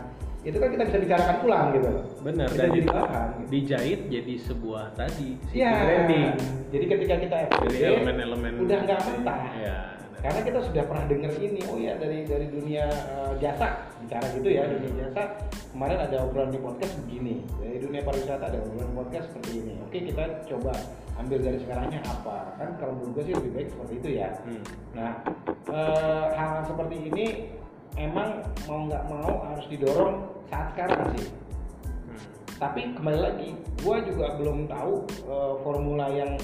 itu 0.40 0.54
kan 0.54 0.68
kita 0.68 0.82
bisa 0.84 0.98
bicarakan 0.98 1.36
ulang 1.42 1.66
gitu. 1.72 1.90
Benar. 2.20 2.46
Bisa 2.48 2.56
dan 2.56 2.68
jadi 2.68 2.80
di- 2.80 2.88
bahan. 2.88 3.28
gitu. 3.34 3.48
dijahit 3.48 4.00
jadi 4.08 4.34
sebuah 4.40 4.84
tadi 4.94 5.28
si 5.44 5.54
Iya. 5.56 5.72
branding 5.76 6.30
Jadi 6.68 6.84
ketika 6.86 7.14
kita 7.18 7.36
FGD, 7.48 7.74
elemen-elemen 7.82 8.52
udah 8.60 8.78
nggak 8.82 9.00
mentah. 9.02 9.40
ya 9.56 9.78
Karena 10.18 10.40
kita 10.42 10.58
sudah 10.60 10.82
pernah 10.82 11.06
dengar 11.06 11.30
ini, 11.32 11.62
oh 11.64 11.78
ya 11.78 11.94
dari 11.94 12.22
dari 12.22 12.46
dunia 12.48 12.90
eh, 12.90 13.32
jasa, 13.38 13.86
bicara 13.98 14.26
gitu 14.32 14.48
ya 14.48 14.66
dunia 14.66 14.92
jasa. 15.00 15.22
Kemarin 15.70 15.98
ada 16.00 16.16
obrolan 16.22 16.50
di 16.50 16.58
podcast 16.58 16.98
begini, 16.98 17.46
dari 17.56 17.78
dunia 17.78 18.02
pariwisata 18.02 18.44
ada 18.46 18.58
obrolan 18.58 18.90
podcast 18.92 19.30
seperti 19.30 19.50
ini. 19.58 19.74
Oke 19.80 19.98
kita 20.04 20.24
coba 20.44 20.74
ambil 21.18 21.38
dari 21.42 21.58
sekarangnya 21.58 22.00
apa? 22.06 22.54
Kan 22.56 22.78
kalau 22.78 22.92
menurut 22.96 23.12
gue 23.18 23.24
sih 23.30 23.34
lebih 23.34 23.50
baik 23.54 23.68
seperti 23.74 23.94
itu 23.98 24.08
ya. 24.22 24.28
Hmm. 24.46 24.62
Nah 24.94 25.12
eh, 25.68 26.26
hal 26.38 26.62
seperti 26.64 26.96
ini 27.10 27.26
emang 27.98 28.46
mau 28.70 28.86
nggak 28.86 29.04
mau 29.10 29.32
harus 29.50 29.66
didorong 29.66 30.16
saat 30.46 30.70
sekarang 30.72 31.02
sih. 31.18 31.26
Hmm. 32.06 32.22
Tapi 32.58 32.80
kembali 32.94 33.20
lagi, 33.20 33.48
gua 33.82 34.02
juga 34.02 34.26
belum 34.38 34.70
tahu 34.70 34.94
eh, 35.26 35.52
formula 35.66 36.06
yang 36.14 36.38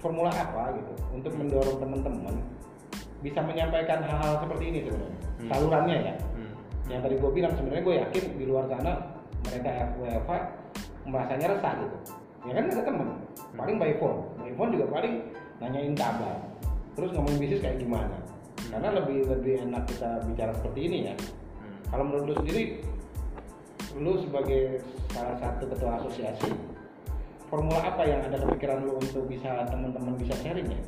formula 0.00 0.32
apa 0.32 0.76
gitu 0.80 0.92
untuk 1.12 1.32
mendorong 1.36 1.76
teman-teman 1.76 2.40
bisa 3.20 3.44
menyampaikan 3.44 4.00
hal-hal 4.00 4.40
seperti 4.40 4.64
ini 4.72 4.78
sebenarnya. 4.88 5.20
Hmm. 5.20 5.48
Salurannya 5.48 5.96
ya. 6.00 6.14
Hmm. 6.36 6.52
Yang 6.88 7.00
tadi 7.04 7.14
gue 7.20 7.30
bilang 7.36 7.52
sebenarnya 7.52 7.84
gue 7.84 7.96
yakin 8.00 8.24
di 8.40 8.44
luar 8.48 8.64
sana 8.68 8.92
mereka 9.44 9.68
FWFA 9.92 10.38
merasanya 11.04 11.46
resah 11.56 11.72
gitu. 11.84 11.98
Ya 12.48 12.52
kan 12.56 12.72
ada 12.72 12.82
temen, 12.88 13.08
paling 13.52 13.76
by 13.76 13.92
phone, 14.00 14.24
by 14.40 14.52
phone 14.56 14.72
juga 14.72 14.86
paling 14.88 15.28
nanyain 15.60 15.92
kabar, 15.92 16.40
terus 16.96 17.12
ngomongin 17.12 17.36
bisnis 17.36 17.60
kayak 17.60 17.76
gimana. 17.76 18.16
Karena 18.72 18.96
lebih 18.96 19.28
lebih 19.28 19.60
enak 19.68 19.84
kita 19.84 20.24
bicara 20.24 20.56
seperti 20.56 20.80
ini 20.88 20.98
ya. 21.12 21.14
Hmm. 21.20 21.76
Kalau 21.92 22.04
menurut 22.08 22.24
lu 22.32 22.34
sendiri, 22.40 22.64
lu 24.00 24.12
sebagai 24.24 24.80
salah 25.12 25.36
satu 25.36 25.68
ketua 25.68 26.00
asosiasi, 26.00 26.48
formula 27.52 27.82
apa 27.82 28.08
yang 28.08 28.24
ada 28.24 28.40
kepikiran 28.40 28.88
lu 28.88 28.96
untuk 28.96 29.28
bisa 29.28 29.68
teman-teman 29.68 30.16
bisa 30.16 30.32
sharing 30.40 30.70
ya? 30.70 30.80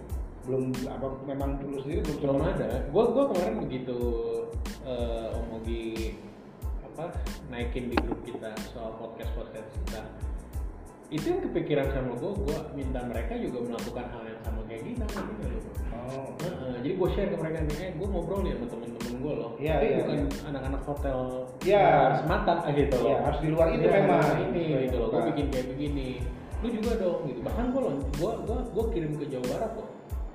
Belum 0.49 0.73
apa 0.89 1.07
memang 1.29 1.61
lu 1.69 1.79
sendiri 1.85 2.01
belum 2.07 2.19
belum 2.23 2.39
ada 2.49 2.71
gua 2.91 3.05
gua 3.13 3.25
kemarin 3.35 3.63
begitu 3.63 3.99
eh, 4.87 5.37
Om 5.37 5.61
Ogi 5.61 6.17
apa 6.93 7.13
naikin 7.51 7.93
di 7.93 7.97
grup 7.99 8.21
kita 8.25 8.51
soal 8.75 8.95
podcast 8.99 9.31
podcast 9.39 9.69
kita 9.87 10.03
itu 11.13 11.27
yang 11.29 11.43
kepikiran 11.45 11.87
sama 11.89 12.13
gua 12.17 12.33
gua 12.35 12.59
minta 12.73 13.01
mereka 13.05 13.37
juga 13.37 13.59
melakukan 13.63 14.07
hal 14.09 14.23
yang 14.25 14.41
sama 14.41 14.61
kayak 14.65 14.83
kita 14.83 15.05
gitu 15.07 15.45
loh 15.47 15.61
Oh, 16.03 16.35
Heeh, 16.43 16.83
jadi 16.83 16.99
gue 16.99 17.09
share 17.15 17.31
ke 17.31 17.37
mereka 17.39 17.63
nih, 17.63 17.77
eh 17.79 17.91
gue 17.95 18.05
ngobrol 18.05 18.43
nih 18.43 18.59
sama 18.59 18.67
temen-temen 18.67 19.15
gue 19.23 19.33
loh 19.33 19.51
Iya, 19.55 19.73
tapi 19.73 19.87
iya, 19.87 19.97
bukan 19.97 20.17
iya. 20.19 20.41
anak-anak 20.51 20.83
hotel 20.83 21.19
Iya. 21.63 21.83
luar 21.87 22.13
semata 22.19 22.53
gitu 22.75 22.97
loh 22.97 23.07
Iya, 23.07 23.17
harus 23.23 23.39
di 23.39 23.49
luar 23.49 23.67
itu 23.71 23.85
Iya, 23.87 23.93
memang. 23.95 24.23
ini 24.43 24.63
Iya, 24.67 24.79
gitu 24.83 24.97
loh 24.99 25.07
gue 25.07 25.13
bukan. 25.15 25.29
bikin 25.31 25.47
kayak 25.49 25.67
begini 25.71 26.09
lu 26.59 26.69
juga 26.73 26.91
dong 26.97 27.21
gitu 27.25 27.41
bahkan 27.41 27.65
gue 27.71 27.81
loh 27.81 27.93
gue 28.13 28.33
gue 28.41 28.59
gue 28.67 28.85
kirim 28.91 29.13
ke 29.15 29.25
Jawa 29.29 29.45
Barat 29.47 29.71
kok 29.73 29.87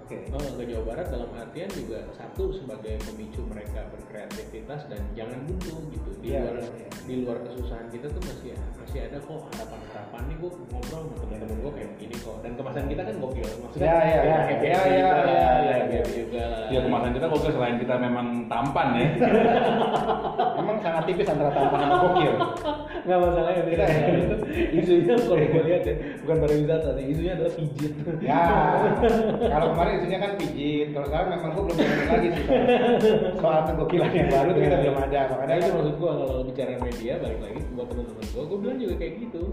Oke. 0.07 0.23
Oh, 0.31 0.39
ke 0.39 0.63
Jawa 0.63 0.83
Barat 0.87 1.11
dalam 1.11 1.27
artian 1.35 1.67
juga 1.67 1.99
satu 2.15 2.55
sebagai 2.55 2.95
pemicu 3.03 3.43
mereka 3.43 3.91
berkreativitas 3.91 4.87
dan 4.87 5.03
jangan 5.11 5.43
buntu 5.43 5.83
gitu 5.91 6.11
di 6.23 6.31
Iya, 6.31 6.47
luar 6.47 6.63
iya. 6.63 6.87
di 7.03 7.15
luar 7.27 7.37
kesusahan 7.43 7.91
kita 7.91 8.07
tuh 8.15 8.23
masih 8.23 8.55
masih 8.79 8.99
ada 9.03 9.19
kok 9.19 9.39
harapan-harapan 9.51 10.21
nih 10.31 10.35
gue 10.39 10.51
ngobrol 10.71 11.01
sama 11.03 11.15
teman-teman 11.19 11.57
gue 11.59 11.71
kayak 11.75 11.89
begini 11.91 12.15
kok 12.23 12.37
dan 12.39 12.51
kemasan 12.55 12.85
kita 12.87 13.01
kan 13.03 13.15
gokil 13.19 13.49
maksudnya 13.59 13.83
Iya, 13.83 13.99
iya, 13.99 14.15
iya. 14.15 14.15
juga 14.15 14.23
lah, 14.23 14.47
iya, 14.47 14.79
iya, 14.87 15.75
happy 15.75 15.91
iya. 15.91 15.99
happy 15.99 16.13
juga. 16.15 16.45
Ya 16.71 16.79
kemarin 16.79 17.11
kita 17.11 17.25
kok 17.27 17.39
selain 17.43 17.75
kita 17.75 17.95
memang 17.99 18.27
tampan 18.47 18.87
ya. 18.95 19.07
Emang 20.63 20.77
sangat 20.79 21.03
tipis 21.03 21.27
antara 21.27 21.51
tampan 21.51 21.79
sama 21.83 21.95
gokil. 21.99 22.33
nggak 23.07 23.23
masalah 23.23 23.51
ya 23.55 23.63
beda 23.63 23.85
isunya 24.75 25.15
kalau 25.15 25.39
gue 25.39 25.63
lihat 25.63 25.83
ya 25.87 25.95
bukan 26.19 26.37
pariwisata 26.43 26.89
nih 26.91 27.05
isunya 27.07 27.31
adalah 27.39 27.53
pijit 27.55 27.93
Ya, 28.19 28.43
kalau 29.47 29.67
kemarin 29.71 29.95
isunya 29.97 30.19
kan 30.21 30.31
pijit. 30.37 30.87
Kalau 30.93 31.05
sekarang 31.09 31.27
memang 31.33 31.49
gue 31.51 31.63
belum 31.67 31.77
ngomongin 31.77 32.07
lagi 32.07 32.29
sih 32.31 32.45
soal, 33.41 33.61
kegokilan 33.67 34.11
yang 34.13 34.29
baru 34.29 34.49
tuh 34.53 34.61
kita 34.63 34.77
belum 34.81 34.97
ada. 35.01 35.19
Makanya 35.33 35.47
Nah 35.47 35.55
itu 35.65 35.73
maksud 35.73 35.95
gua 35.97 36.11
kalau 36.13 36.37
bicara 36.45 36.71
media 36.77 37.13
balik 37.17 37.39
lagi 37.41 37.59
buat 37.73 37.87
teman-teman 37.89 38.25
gua, 38.35 38.43
gua 38.45 38.57
bilang 38.61 38.77
juga 38.77 38.93
kayak 39.01 39.13
gitu. 39.25 39.43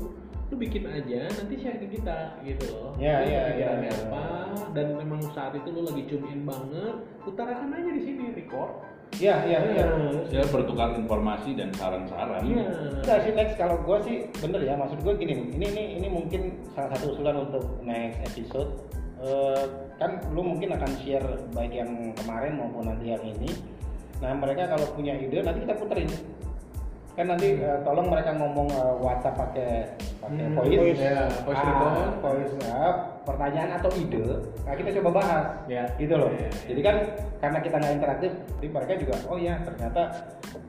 Lu 0.52 0.54
bikin 0.60 0.84
aja, 0.84 1.20
nanti 1.24 1.54
share 1.56 1.80
ke 1.80 1.86
kita 1.88 2.18
gitu 2.44 2.64
loh. 2.76 2.92
Iya, 3.00 3.16
iya, 3.24 3.42
iya, 3.56 3.68
iya. 3.80 3.92
apa 4.12 4.52
dan 4.76 4.92
memang 5.00 5.24
saat 5.32 5.56
itu 5.56 5.68
lu 5.72 5.88
lagi 5.88 6.04
tune 6.04 6.28
in 6.28 6.44
banget, 6.44 6.96
utarakan 7.24 7.72
aja 7.72 7.90
di 7.96 8.02
sini 8.04 8.24
record. 8.36 8.84
Iya, 9.14 9.46
iya, 9.46 9.58
iya. 9.72 9.86
Ya 10.28 10.42
bertukar 10.50 10.98
informasi 10.98 11.54
dan 11.54 11.70
saran-saran. 11.78 12.42
Iya. 12.44 12.66
Enggak 13.00 13.18
sih 13.24 13.32
next 13.32 13.56
kalau 13.56 13.78
gue 13.80 13.98
sih 14.04 14.16
bener 14.42 14.60
ya 14.66 14.74
maksud 14.76 15.00
gue 15.00 15.14
gini 15.16 15.32
nih, 15.32 15.46
ini 15.54 15.66
ini 15.70 15.84
ini 16.02 16.08
mungkin 16.10 16.42
salah 16.74 16.92
satu 16.92 17.14
usulan 17.14 17.46
untuk 17.48 17.64
next 17.86 18.20
episode 18.26 18.74
Eh, 19.24 19.64
kan 19.94 20.10
lu 20.30 20.42
mungkin 20.42 20.70
akan 20.70 20.90
share 20.98 21.24
baik 21.50 21.72
yang 21.72 21.90
kemarin 22.14 22.52
maupun 22.54 22.84
nanti 22.84 23.06
yang 23.08 23.22
ini 23.22 23.50
nah 24.18 24.32
mereka 24.32 24.66
kalau 24.66 24.86
punya 24.90 25.14
ide 25.14 25.38
nanti 25.40 25.62
kita 25.62 25.74
puterin 25.74 26.10
kan 27.14 27.30
nanti 27.30 27.54
eh, 27.56 27.78
tolong 27.82 28.10
mereka 28.10 28.34
ngomong 28.34 28.66
eh, 28.68 28.94
WhatsApp 28.98 29.38
pakai 29.38 29.86
pakai 30.18 30.34
Hmm, 30.40 30.56
voice, 30.56 30.74
voice, 30.74 30.98
ya, 30.98 31.30
voice 31.44 31.54
Ah, 31.56 31.68
record. 31.68 31.94
voice 32.18 32.54
ah, 32.66 32.94
pertanyaan 33.22 33.70
atau 33.72 33.90
ide 33.94 34.24
nah 34.60 34.74
kita 34.74 34.90
coba 34.98 35.10
bahas 35.14 35.44
Ya. 35.66 35.84
gitu 35.94 36.14
loh 36.16 36.30
Ya, 36.32 36.42
ya. 36.42 36.50
jadi 36.66 36.80
kan 36.82 36.96
karena 37.38 37.58
kita 37.60 37.76
nggak 37.78 37.94
interaktif 37.94 38.30
jadi 38.56 38.68
mereka 38.68 38.92
juga 38.98 39.14
oh 39.24 39.38
ya 39.38 39.54
ternyata 39.62 40.02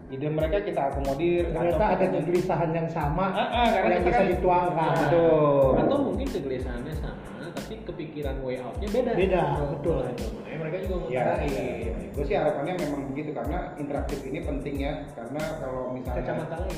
ide 0.05 0.27
mereka 0.29 0.58
kita 0.62 0.82
akomodir 0.86 1.50
ternyata 1.50 1.82
atau- 1.82 1.94
ada 1.98 2.05
kegelisahan 2.13 2.70
yang 2.72 2.88
sama 2.88 3.25
Ah, 3.25 3.41
ah, 3.41 3.67
karena 3.74 3.89
yang 3.91 4.03
kita 4.03 4.05
bisa 4.05 4.22
kan- 4.22 4.32
dituangkan 4.38 4.94
Betul. 5.01 5.70
Atau 5.82 5.98
mungkin 6.03 6.27
kegelisahannya 6.29 6.94
sama, 6.94 7.17
tapi 7.66 7.82
kepikiran 7.82 8.46
way 8.46 8.62
out-nya 8.62 8.86
beda. 8.88 9.12
Beda, 9.18 9.42
Oh, 9.58 9.68
betul. 9.74 9.98
nah, 9.98 10.14
itu. 10.14 10.26
Makanya 10.30 10.58
mereka 10.62 10.78
juga 10.78 10.94
Ya, 10.94 11.02
ngutarain. 11.02 11.50
iya, 11.50 11.94
Gue 12.14 12.24
sih 12.24 12.36
harapannya 12.38 12.74
memang 12.78 13.02
begitu 13.10 13.30
karena 13.34 13.58
interaktif 13.76 14.20
ini 14.22 14.40
penting 14.40 14.76
ya 14.78 14.94
karena 15.12 15.42
kalau 15.58 15.82
misalnya 15.90 16.22
Kacamata 16.22 16.56
lain. 16.62 16.78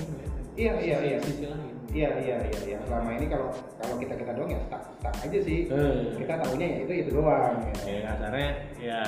Iya, 0.55 0.73
iya, 0.79 0.97
iya. 1.03 1.17
Sisi 1.19 1.43
lain. 1.45 1.75
Iya 1.87 2.09
iya 2.19 2.35
iya 2.41 2.59
iya. 2.65 2.77
Selama 2.83 3.09
ini 3.13 3.27
kalau 3.27 3.47
kalau 3.75 3.95
kita 3.95 4.15
kita 4.15 4.31
doang 4.31 4.47
ya 4.47 4.59
stuck 4.61 4.83
stuck 4.97 5.15
aja 5.19 5.39
sih. 5.39 5.59
Eh. 5.67 6.15
Kita 6.15 6.33
tahunya 6.39 6.67
ya 6.67 6.77
itu 6.83 6.93
itu 6.97 7.09
doang. 7.11 7.55
Ya. 7.59 7.75
ya 7.83 7.99
kasarnya 8.07 8.49
ya 8.77 8.99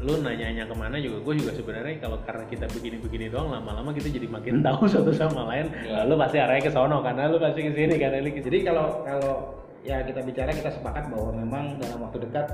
lu 0.00 0.16
nanya-nanya 0.16 0.64
ke 0.64 0.72
mana 0.72 0.96
juga 0.96 1.20
gue 1.20 1.34
juga 1.36 1.52
sebenarnya 1.52 2.00
kalau 2.00 2.16
karena 2.24 2.44
kita 2.48 2.64
begini-begini 2.72 3.28
doang 3.28 3.52
lama-lama 3.52 3.92
kita 3.92 4.08
jadi 4.08 4.32
makin 4.32 4.64
tahu 4.64 4.88
satu 4.92 5.12
sama 5.12 5.44
lain 5.52 5.68
Ya. 5.84 6.08
lu 6.08 6.16
pasti 6.16 6.40
arahnya 6.40 6.64
ke 6.64 6.72
sono 6.72 7.04
karena 7.04 7.28
lu 7.28 7.36
pasti 7.36 7.60
ke 7.60 7.72
sini 7.76 8.00
kan 8.00 8.16
Eli 8.16 8.32
Jadi 8.32 8.64
kalau 8.64 9.04
kalau 9.04 9.59
ya 9.80 10.04
kita 10.04 10.20
bicara 10.20 10.50
kita 10.50 10.70
sepakat 10.70 11.08
bahwa 11.08 11.30
memang 11.34 11.64
dalam 11.76 12.04
waktu 12.04 12.20
dekat 12.24 12.46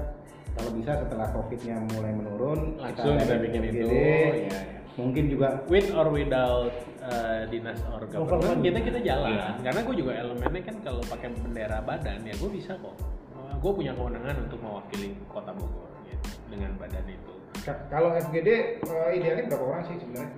kalau 0.56 0.70
bisa 0.72 0.96
setelah 0.96 1.28
covidnya 1.30 1.76
mulai 1.92 2.12
menurun 2.12 2.78
langsung 2.78 3.18
kita 3.18 3.28
ada 3.28 3.42
bikin 3.42 3.62
itu 3.66 3.86
ya, 3.86 4.46
ya. 4.46 4.60
mungkin 4.96 5.24
juga 5.28 5.48
with 5.66 5.90
or 5.92 6.08
without 6.08 6.70
uh, 7.02 7.44
dinas 7.50 7.76
or 7.92 8.00
government 8.06 8.62
kita 8.62 8.78
kita 8.80 8.98
jalan 9.02 9.36
Iya. 9.36 9.46
karena 9.60 9.80
gue 9.84 9.96
juga 9.98 10.12
elemennya 10.14 10.62
kan 10.64 10.76
kalau 10.80 11.02
pakai 11.04 11.28
bendera 11.34 11.78
badan 11.82 12.22
ya 12.22 12.34
gue 12.34 12.50
bisa 12.50 12.72
kok 12.78 12.96
gue 13.56 13.72
punya 13.72 13.92
kewenangan 13.92 14.36
untuk 14.46 14.60
mewakili 14.60 15.16
kota 15.26 15.50
Bogor 15.50 15.88
gitu, 16.06 16.28
dengan 16.48 16.76
badan 16.76 17.04
itu 17.08 17.32
Ka- 17.64 17.82
kalau 17.90 18.14
FGD 18.14 18.48
eh, 18.78 19.10
idealnya 19.16 19.44
berapa 19.50 19.64
orang 19.66 19.82
sih 19.84 19.96
sebenarnya? 19.98 20.32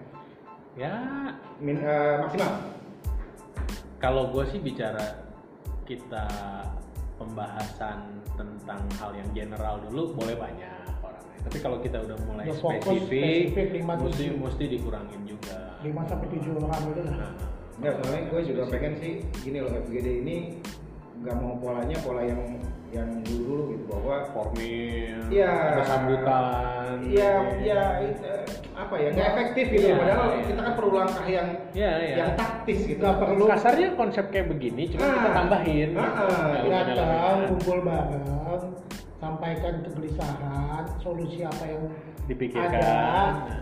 ya 0.74 0.92
Min, 1.58 1.76
eh, 1.78 2.16
maksimal. 2.22 2.52
kalau 3.98 4.30
gue 4.30 4.44
sih 4.48 4.58
bicara 4.58 5.27
kita 5.88 6.28
pembahasan 7.16 7.98
tentang 8.36 8.80
hal 9.00 9.10
yang 9.16 9.28
general 9.34 9.80
dulu 9.82 10.14
boleh 10.14 10.36
banyak 10.36 10.86
orangnya 11.02 11.38
tapi 11.42 11.58
kalau 11.58 11.80
kita 11.80 11.98
udah 11.98 12.16
mulai 12.28 12.44
Udah 12.46 12.58
fokus, 12.60 12.84
spesifik, 13.08 13.56
spesifik, 13.56 13.68
lima, 13.80 13.92
mesti 13.96 14.24
tujuh. 14.28 14.36
mesti 14.38 14.64
dikurangin 14.68 15.20
juga 15.24 15.56
5 15.80 16.10
sampai 16.10 16.26
7 16.28 16.58
orang 16.58 16.82
itu 16.90 17.02
lah. 17.02 17.16
Nah, 17.16 17.32
Enggak, 17.78 17.94
soalnya 18.02 18.22
gue 18.26 18.40
juga 18.42 18.62
pengen 18.66 18.92
sih 18.98 19.12
gini 19.38 19.58
loh 19.62 19.70
FGD 19.70 20.26
ini 20.26 20.36
nggak 21.22 21.36
mau 21.38 21.54
polanya 21.58 21.94
pola 22.02 22.22
yang 22.26 22.42
yang 22.90 23.10
dulu 23.22 23.70
gitu 23.70 23.84
bahwa 23.86 24.26
formil 24.34 25.18
Iya. 25.30 25.50
ada 25.78 25.82
sambutan 25.86 26.98
Iya, 27.06 27.32
ya 27.62 27.82
itu, 28.02 28.26
apa 28.88 28.96
ya 28.96 29.08
nggak 29.12 29.28
efektif 29.28 29.66
gitu. 29.68 29.84
Iya, 29.84 29.96
Padahal 30.00 30.26
iya. 30.26 30.44
kita 30.48 30.60
kan 30.62 30.72
perlu 30.74 30.92
langkah 30.96 31.26
yang 31.28 31.48
Iya, 31.70 31.92
iya. 32.00 32.16
yang 32.16 32.30
taktis 32.34 32.78
gitu. 32.82 32.98
Nggak 32.98 33.16
perlu 33.20 33.44
kasarnya 33.46 33.88
konsep 33.92 34.24
kayak 34.28 34.46
begini 34.48 34.82
cuma 34.88 35.04
Ah. 35.04 35.12
kita 35.12 35.30
tambahin 35.30 35.88
Ah, 35.92 36.00
gitu. 36.00 36.00
ah, 36.00 36.24
Nah, 36.24 36.60
iya. 36.64 36.78
datang 36.88 37.38
kumpul 37.46 37.78
bareng 37.82 38.64
sampaikan 39.18 39.74
kegelisahan 39.82 40.84
solusi 40.96 41.42
apa 41.42 41.64
yang 41.66 41.82
dipikirkan 42.24 42.70
ada 42.70 42.94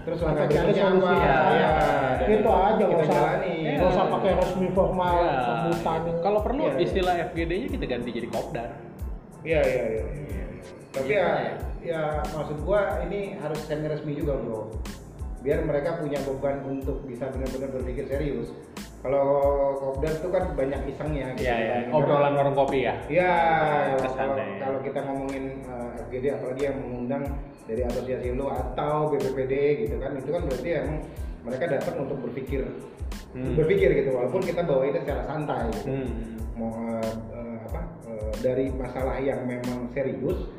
Terus 0.04 0.18
berikutnya 0.20 0.62
solusi 0.68 0.82
apa? 0.84 1.10
apa. 1.16 1.48
Iya, 1.48 1.70
dan 2.12 2.28
itu 2.28 2.50
aja 2.52 2.76
kita 2.76 2.92
nggak 2.92 3.00
usah 3.00 3.16
jalani. 3.16 3.56
nggak 3.72 3.88
usah 3.88 4.04
pakai 4.12 4.32
resmi 4.36 4.68
formal 4.70 5.14
Iya, 5.16 5.32
sambutan 5.40 6.00
kalau 6.20 6.40
perlu 6.44 6.62
Iya, 6.62 6.70
iya. 6.70 6.84
istilah 6.84 7.14
FGD-nya 7.26 7.68
kita 7.72 7.84
ganti 7.84 8.08
jadi 8.12 8.28
kopdar 8.28 8.68
Iya 9.42 9.60
iya 9.62 9.84
iya. 9.88 10.04
iya. 10.12 10.44
Tapi 10.92 11.08
Iya, 11.08 11.16
ya, 11.16 11.32
iya. 11.32 11.52
ya 11.82 12.02
maksud 12.28 12.58
gua 12.60 12.80
ini 13.02 13.20
harus 13.36 13.60
semi 13.62 13.86
resmi 13.86 14.12
juga 14.12 14.36
bro. 14.36 14.60
Biar 15.44 15.62
mereka 15.62 16.00
punya 16.00 16.18
beban 16.24 16.64
untuk 16.64 17.04
bisa 17.04 17.28
benar-benar 17.28 17.70
berpikir 17.74 18.04
serius. 18.08 18.50
Kalau 19.04 19.28
kopdar 19.78 20.18
itu 20.18 20.28
kan 20.34 20.44
banyak 20.58 20.80
isengnya. 20.90 21.30
gitu 21.38 21.46
Iya, 21.46 21.56
iya. 21.56 21.76
kan. 21.86 21.94
Obrolan 21.94 22.32
warung 22.34 22.56
kopi 22.58 22.88
ya. 22.88 22.94
Iya, 23.06 23.32
kalau, 24.02 24.80
kita 24.82 24.98
ngomongin 25.06 25.62
uh, 25.68 25.94
FGD 26.08 26.24
apalagi 26.34 26.62
yang 26.66 26.76
mengundang 26.82 27.22
dari 27.70 27.82
asosiasi 27.86 28.34
lu 28.34 28.50
atau 28.50 29.14
BPPD 29.14 29.52
gitu 29.86 30.02
kan, 30.02 30.10
itu 30.18 30.30
kan 30.30 30.42
berarti 30.42 30.68
emang 30.74 30.98
mereka 31.46 31.64
datang 31.70 31.96
untuk 32.02 32.18
berpikir, 32.26 32.66
Hmm. 33.30 33.54
berpikir 33.54 33.94
gitu. 33.94 34.10
Walaupun 34.16 34.42
kita 34.42 34.64
bawa 34.66 34.82
itu 34.88 34.98
secara 35.06 35.22
santai 35.28 35.70
gitu. 35.70 35.86
Hmm. 35.92 36.10
Mau 36.56 36.72
uh, 36.72 37.10
uh, 37.30 37.56
apa 37.68 37.80
uh, 38.08 38.32
dari 38.42 38.72
masalah 38.74 39.20
yang 39.20 39.44
memang 39.44 39.86
serius 39.94 40.50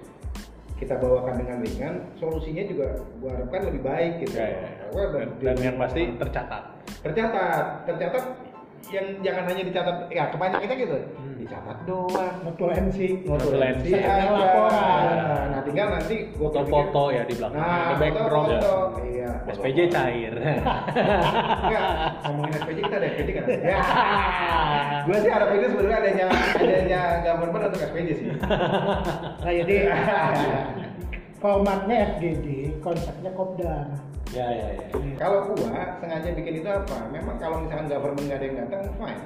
kita 0.78 0.96
bawakan 1.02 1.42
dengan 1.42 1.58
ringan, 1.66 1.96
solusinya 2.22 2.64
juga 2.70 3.02
gua 3.18 3.34
harapkan 3.34 3.62
lebih 3.74 3.82
baik 3.82 4.14
gitu. 4.22 4.38
Ya, 4.38 4.46
ya, 4.46 4.60
ya. 4.88 5.06
Dan, 5.10 5.28
dan 5.42 5.58
yang 5.58 5.76
pasti 5.82 6.02
tercatat. 6.18 6.64
tercatat, 6.98 7.86
tercatat 7.86 8.47
yang 8.88 9.06
jangan 9.20 9.44
hanya 9.46 9.64
dicatat, 9.64 9.96
ya 10.08 10.24
kebanyakan 10.30 10.62
kita 10.64 10.76
gitu, 10.78 10.98
Hmm. 11.14 11.36
dicatat 11.38 11.78
doang 11.84 12.36
notulensi 12.42 13.08
Notulensi. 13.20 13.28
Notulensi 13.28 13.90
Setengah 13.90 14.16
aja. 14.16 14.32
laporan. 14.32 15.46
Nah, 15.50 15.62
tinggal 15.62 15.88
nanti 15.92 16.16
gua 16.34 16.48
Foto 16.48 16.62
foto 16.66 17.04
ya 17.10 17.24
di 17.24 17.34
belakang. 17.36 17.60
Nah, 17.60 17.76
ada 17.84 17.96
background. 17.98 18.48
foto, 18.54 18.76
iya. 19.04 19.32
SPJ 19.48 19.80
cair. 19.88 20.34
Enggak, 20.38 21.84
ngomongin 22.24 22.54
SPJ 22.56 22.78
kita 22.82 22.96
ada 22.96 23.08
SPJ 23.10 23.30
kan? 23.34 23.46
Ya. 23.60 23.80
Gua 25.04 25.18
sih 25.18 25.30
harap 25.30 25.50
itu 25.52 25.66
sebenarnya 25.68 25.98
adanya 26.00 26.26
adanya 26.56 27.02
government 27.24 27.64
untuk 27.66 27.82
SPJ 27.84 28.10
sih. 28.14 28.28
nah 29.38 29.52
jadi 29.54 29.78
formatnya 31.38 31.96
FGD 32.12 32.48
konsepnya 32.80 33.32
kopdar 33.32 33.86
ya 34.36 34.48
ya 34.48 34.68
ya. 34.76 34.86
Kalau 35.16 35.52
gua 35.52 35.98
sengaja 36.00 36.30
bikin 36.36 36.60
itu 36.64 36.70
apa? 36.70 37.08
Memang 37.12 37.36
kalau 37.40 37.64
misalkan 37.64 37.88
government 37.88 38.26
nggak 38.28 38.40
ada 38.40 38.46
yang 38.46 38.58
datang, 38.66 38.82
fine. 39.00 39.24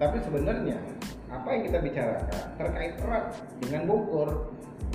Tapi 0.00 0.16
sebenarnya 0.24 0.78
apa 1.30 1.48
yang 1.54 1.62
kita 1.70 1.78
bicarakan 1.78 2.44
terkait 2.58 2.92
erat 2.98 3.24
dengan 3.62 3.82
Bogor. 3.86 4.30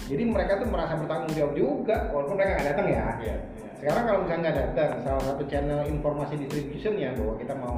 Jadi 0.05 0.23
mereka 0.27 0.59
tuh 0.59 0.67
merasa 0.67 0.99
bertanggung 0.99 1.33
jawab 1.33 1.53
juga, 1.55 2.11
walaupun 2.11 2.35
mereka 2.35 2.51
nggak 2.59 2.67
datang 2.75 2.87
ya. 2.91 3.05
Iya. 3.23 3.37
Sekarang 3.79 4.03
kalau 4.07 4.19
misalnya 4.27 4.41
nggak 4.43 4.57
datang, 4.59 4.91
salah 5.03 5.23
satu 5.23 5.43
channel 5.47 5.79
informasi 5.87 6.33
distribution 6.39 6.93
ya 6.99 7.15
bahwa 7.15 7.33
kita 7.39 7.53
mau 7.55 7.75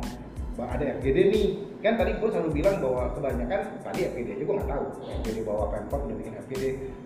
bahwa 0.58 0.74
ada 0.74 0.86
FGD 0.98 1.18
nih 1.30 1.48
kan 1.86 1.94
tadi 2.02 2.18
gue 2.18 2.30
selalu 2.34 2.50
bilang 2.50 2.82
bahwa 2.82 3.14
kebanyakan 3.14 3.62
tadi 3.86 4.00
FGD 4.10 4.42
juga 4.42 4.52
nggak 4.58 4.70
tahu 4.74 4.86
FGD 5.22 5.38
bawa 5.46 5.70
pemkot 5.70 6.02
udah 6.10 6.18
bikin 6.18 6.34
FGD 6.50 6.64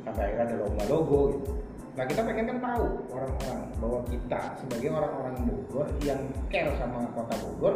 sampai 0.08 0.24
akhirnya 0.32 0.44
ada 0.48 0.56
lomba 0.63 0.84
logo 0.88 1.20
gitu 1.36 1.51
Nah 1.92 2.04
kita 2.08 2.24
pengen 2.24 2.46
kan 2.48 2.60
tahu 2.64 2.86
orang-orang 3.12 3.62
bahwa 3.84 4.00
kita 4.08 4.40
sebagai 4.64 4.90
orang-orang 4.96 5.36
Bogor 5.44 5.88
yang 6.08 6.22
care 6.48 6.72
sama 6.80 7.04
kota 7.12 7.36
Bogor 7.44 7.74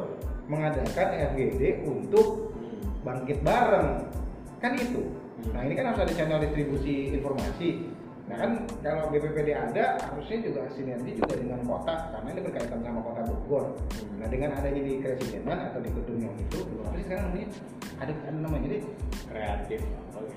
mengadakan 0.47 1.35
FGD 1.35 1.83
untuk 1.83 2.55
bangkit 3.03 3.43
bareng 3.43 4.07
kan 4.63 4.73
itu. 4.79 5.03
Nah 5.51 5.67
ini 5.67 5.75
kan 5.75 5.91
harus 5.91 6.07
ada 6.07 6.13
channel 6.15 6.39
distribusi 6.39 7.11
informasi. 7.11 7.91
Nah 8.25 8.35
kan 8.41 8.51
kalau 8.81 9.13
BPPD 9.13 9.53
ada 9.53 10.01
harusnya 10.01 10.37
juga 10.41 10.65
sinergi 10.73 11.21
juga 11.21 11.37
dengan 11.37 11.61
kota 11.61 12.09
karena 12.09 12.27
ini 12.33 12.41
berkaitan 12.41 12.81
sama 12.81 12.99
kota 13.05 13.21
Bogor. 13.29 13.65
Nah 14.17 14.27
dengan 14.33 14.57
adanya 14.57 14.81
di 14.81 14.97
Kresidenan 14.97 15.59
atau 15.69 15.79
di 15.85 15.89
gedung 15.93 16.19
yang 16.25 16.33
itu, 16.33 16.59
apa 16.81 16.97
sih 16.97 17.05
sekarang 17.05 17.23
namanya? 17.29 17.49
Ada, 18.01 18.13
ada 18.25 18.37
namanya 18.41 18.63
jadi 18.65 18.79
kreatif 19.29 19.79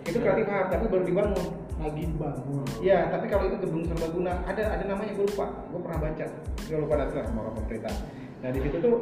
itu 0.08 0.18
kreatif 0.20 0.46
hub 0.48 0.66
tapi 0.68 0.84
baru 0.88 1.04
dibangun. 1.04 1.46
lagi 1.78 2.10
bangun 2.18 2.66
Iya, 2.82 3.06
tapi 3.06 3.30
kalau 3.30 3.46
itu 3.46 3.56
gedung 3.62 3.86
serbaguna 3.86 4.42
ada 4.42 4.62
ada 4.66 4.82
namanya 4.82 5.14
gue 5.14 5.26
lupa. 5.30 5.46
Gue 5.70 5.78
pernah 5.78 5.98
baca. 6.02 6.26
Gue 6.66 6.78
lupa 6.82 6.94
dasar 6.98 7.22
sama 7.22 7.54
pemerintah. 7.54 7.94
Nah 8.42 8.50
di 8.50 8.60
situ 8.66 8.76
tuh 8.82 8.96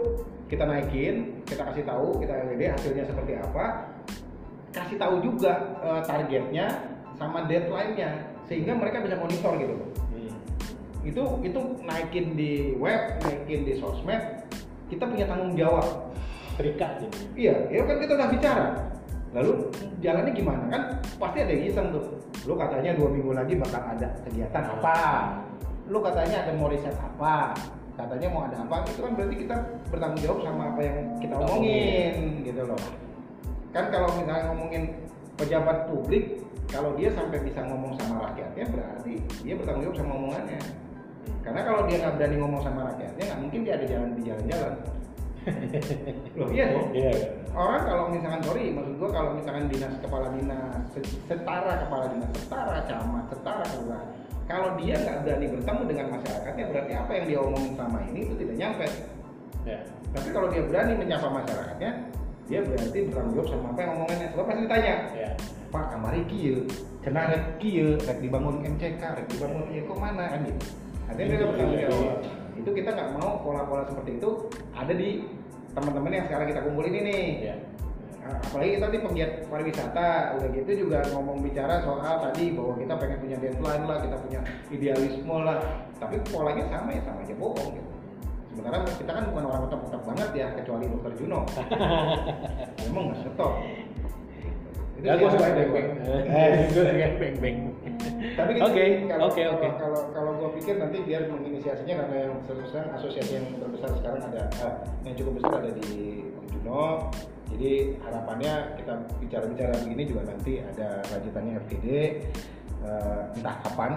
kita 0.53 0.69
naikin, 0.69 1.41
kita 1.49 1.65
kasih 1.73 1.89
tahu 1.89 2.21
kita 2.21 2.37
LED 2.37 2.63
hasilnya 2.69 3.05
seperti 3.09 3.33
apa, 3.41 3.97
kasih 4.77 4.97
tahu 5.01 5.25
juga 5.25 5.81
eh, 5.81 6.03
targetnya 6.05 6.67
sama 7.17 7.49
deadline-nya 7.49 8.36
sehingga 8.47 8.73
mereka 8.79 9.03
bisa 9.03 9.19
monitor 9.19 9.53
gitu 9.59 9.75
loh. 9.75 9.89
Hmm. 10.15 10.35
Itu 11.03 11.23
itu 11.43 11.61
naikin 11.83 12.35
di 12.39 12.75
web, 12.79 13.19
naikin 13.23 13.67
di 13.67 13.79
sosmed, 13.79 14.47
kita 14.91 15.05
punya 15.07 15.27
tanggung 15.27 15.55
jawab. 15.59 16.09
terikat 16.57 17.05
jadi 17.05 17.19
Iya, 17.37 17.57
ya 17.69 17.83
kan 17.85 17.97
kita 18.01 18.13
udah 18.17 18.29
bicara. 18.33 18.67
Lalu 19.37 19.69
jalannya 20.01 20.33
gimana? 20.33 20.65
Kan 20.73 20.83
pasti 21.21 21.45
ada 21.45 21.53
yang 21.53 21.69
iseng 21.69 21.93
tuh. 21.93 22.17
Lu 22.49 22.57
katanya 22.57 22.97
dua 22.97 23.13
minggu 23.13 23.37
lagi 23.37 23.61
bakal 23.61 23.85
ada 23.85 24.09
kegiatan 24.25 24.65
apa? 24.65 24.97
Lu 25.93 26.01
katanya 26.01 26.49
ada 26.49 26.57
mau 26.57 26.73
riset 26.73 26.97
apa? 26.97 27.53
Katanya 27.93 28.29
mau 28.33 28.49
ada 28.49 28.57
apa? 28.65 28.89
Itu 28.89 29.05
kan 29.05 29.13
berarti 29.21 29.37
kita 29.37 29.57
bertanggung 29.93 30.23
jawab 30.25 30.39
sama 30.49 30.63
apa 30.73 30.81
yang 30.81 30.99
kita 31.21 31.35
omongin 31.37 32.15
gitu 32.41 32.63
loh. 32.65 32.81
Kan 33.77 33.85
kalau 33.93 34.09
misalnya 34.17 34.45
ngomongin 34.49 34.83
pejabat 35.37 35.93
publik, 35.93 36.46
kalau 36.71 36.91
dia 36.99 37.09
sampai 37.15 37.39
bisa 37.43 37.61
ngomong 37.63 37.93
sama 37.99 38.31
rakyatnya 38.31 38.65
berarti 38.71 39.15
dia 39.43 39.55
bertanggung 39.55 39.85
jawab 39.91 39.99
sama 40.03 40.13
omongannya. 40.19 40.61
Karena 41.43 41.61
kalau 41.63 41.81
dia 41.87 41.97
nggak 42.03 42.15
berani 42.19 42.37
ngomong 42.43 42.63
sama 42.63 42.81
rakyatnya, 42.91 43.25
nggak 43.31 43.41
mungkin 43.41 43.61
dia 43.63 43.73
ada 43.79 43.87
jalan 43.87 44.11
di 44.19 44.23
jalan-jalan. 44.27 44.75
Loh 46.39 46.49
iya 46.51 46.65
dong. 46.75 46.91
Iya 46.91 47.13
orang 47.57 47.83
kalau 47.89 48.05
misalkan 48.13 48.43
sorry 48.45 48.65
maksud 48.69 48.95
gua 49.01 49.11
kalau 49.15 49.31
misalkan 49.33 49.65
dinas 49.73 49.95
kepala 50.05 50.29
dinas 50.37 50.83
se- 50.93 51.21
setara 51.25 51.73
kepala 51.89 52.05
dinas 52.13 52.31
setara 52.37 52.77
camat 52.85 53.25
setara 53.33 53.65
kelurahan 53.65 54.09
kalau 54.47 54.69
dia 54.77 54.95
nggak 55.01 55.17
berani 55.25 55.47
bertemu 55.51 55.83
dengan 55.89 56.07
masyarakatnya 56.19 56.65
berarti 56.71 56.93
apa 56.95 57.11
yang 57.17 57.25
dia 57.27 57.39
omongin 57.41 57.73
selama 57.75 57.99
ini 58.13 58.19
itu 58.29 58.35
tidak 58.37 58.57
nyampe. 58.61 58.87
Ya 59.65 59.79
tapi 60.13 60.29
kalau 60.31 60.49
dia 60.53 60.63
berani 60.69 60.93
menyapa 60.95 61.29
masyarakatnya 61.33 61.91
dia 62.47 62.61
berarti 62.63 62.99
bertanggung 63.11 63.35
jawab 63.35 63.49
sama 63.51 63.67
apa 63.75 63.81
yang 63.83 63.93
omongannya. 63.99 64.29
Sebab 64.31 64.45
pasti 64.47 64.63
ditanya. 64.63 64.95
Ya 65.17 65.31
pak 65.77 65.85
kamari 65.93 66.25
kieu 66.25 66.65
cenah 67.05 67.29
rek 67.29 67.45
kieu 67.61 68.01
rek 68.01 68.19
dibangun 68.25 68.65
MCK 68.65 69.03
rek 69.05 69.27
dibangun 69.29 69.69
ya 69.69 69.85
kok 69.85 69.99
mana? 70.01 70.25
Kan 70.33 70.41
gitu. 70.49 70.65
Artinya 71.07 71.27
dia 71.29 71.47
bertanggung 71.47 71.81
jawab 71.85 72.19
itu 72.57 72.71
kita 72.73 72.91
nggak 72.97 73.11
mau 73.21 73.45
pola-pola 73.45 73.85
seperti 73.85 74.17
itu 74.17 74.31
ada 74.73 74.93
di 74.97 75.29
teman-teman 75.77 76.17
yang 76.17 76.25
sekarang 76.25 76.49
kita 76.49 76.61
kumpulin 76.65 76.95
ini. 77.05 77.19
Ya 77.53 77.57
Nah, 78.27 78.43
apalagi 78.43 78.71
kita 78.75 78.91
di 78.91 78.99
penggiat 78.99 79.33
pariwisata 79.47 80.35
udah 80.35 80.49
gitu 80.51 80.71
juga 80.83 80.99
ngomong 81.15 81.47
bicara 81.47 81.79
soal 81.87 82.19
tadi 82.19 82.59
bahwa 82.59 82.75
kita 82.75 82.95
pengen 82.99 83.19
punya 83.23 83.37
deadline 83.39 83.85
lah 83.87 84.03
kita 84.03 84.17
punya 84.19 84.41
idealisme 84.67 85.37
lah. 85.47 85.63
Tapi 86.03 86.19
polanya 86.35 86.67
sama 86.67 86.91
ya 86.91 87.07
sama 87.07 87.23
aja 87.23 87.35
bohong 87.39 87.71
gitu. 87.79 87.91
Sementara 88.51 88.83
kita 88.83 89.13
kan 89.15 89.25
bukan 89.31 89.45
orang 89.47 89.63
otak-otak 89.71 90.03
banget 90.03 90.31
ya 90.35 90.47
kecuali 90.59 90.91
dokter 90.91 91.13
Juno. 91.23 91.41
Emang 92.91 93.15
nggak 93.15 93.31
stop 93.31 93.55
Itu 94.97 95.05
Ya, 95.05 95.13
gue 95.15 95.29
suka 95.29 95.49
beng. 95.53 95.89
Eh, 96.27 96.51
Gue 96.73 96.83
suka 96.83 96.93
tapi 98.37 98.51
gitu 98.57 98.65
Oke, 98.69 98.85
oke, 98.85 99.09
kalau- 99.09 99.29
oke. 99.33 99.69
kalau 99.81 100.01
kalau 100.13 100.31
gue 100.37 100.51
pikir 100.61 100.75
nanti 100.77 100.99
biar 101.05 101.23
menginisiasinya 101.29 101.95
karena 102.05 102.17
yang 102.29 102.35
sekarang 102.45 102.89
asosiasi 102.97 103.33
yang 103.41 103.47
terbesar 103.57 103.91
sekarang 103.97 104.21
ada 104.29 104.43
eh, 104.61 104.75
yang 105.05 105.15
cukup 105.17 105.33
besar 105.41 105.53
ada 105.65 105.73
di 105.73 105.93
Juno. 106.53 107.09
Jadi 107.47 107.73
harapannya 108.03 108.53
kita 108.77 108.93
bicara-bicara 109.23 109.75
begini 109.87 110.03
juga 110.05 110.23
nanti 110.29 110.61
ada 110.61 111.01
lanjutannya 111.09 111.53
FGD 111.65 111.87
eh, 112.85 113.21
entah 113.37 113.57
kapan. 113.65 113.93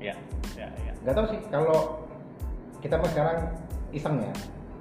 Ya, 0.00 0.14
ya, 0.56 0.68
ya. 0.84 0.92
nggak 1.04 1.14
tahu 1.16 1.26
sih 1.32 1.40
kalau 1.48 2.04
kita 2.80 3.00
mah 3.00 3.08
sekarang 3.08 3.38
iseng 3.90 4.20
ya 4.20 4.32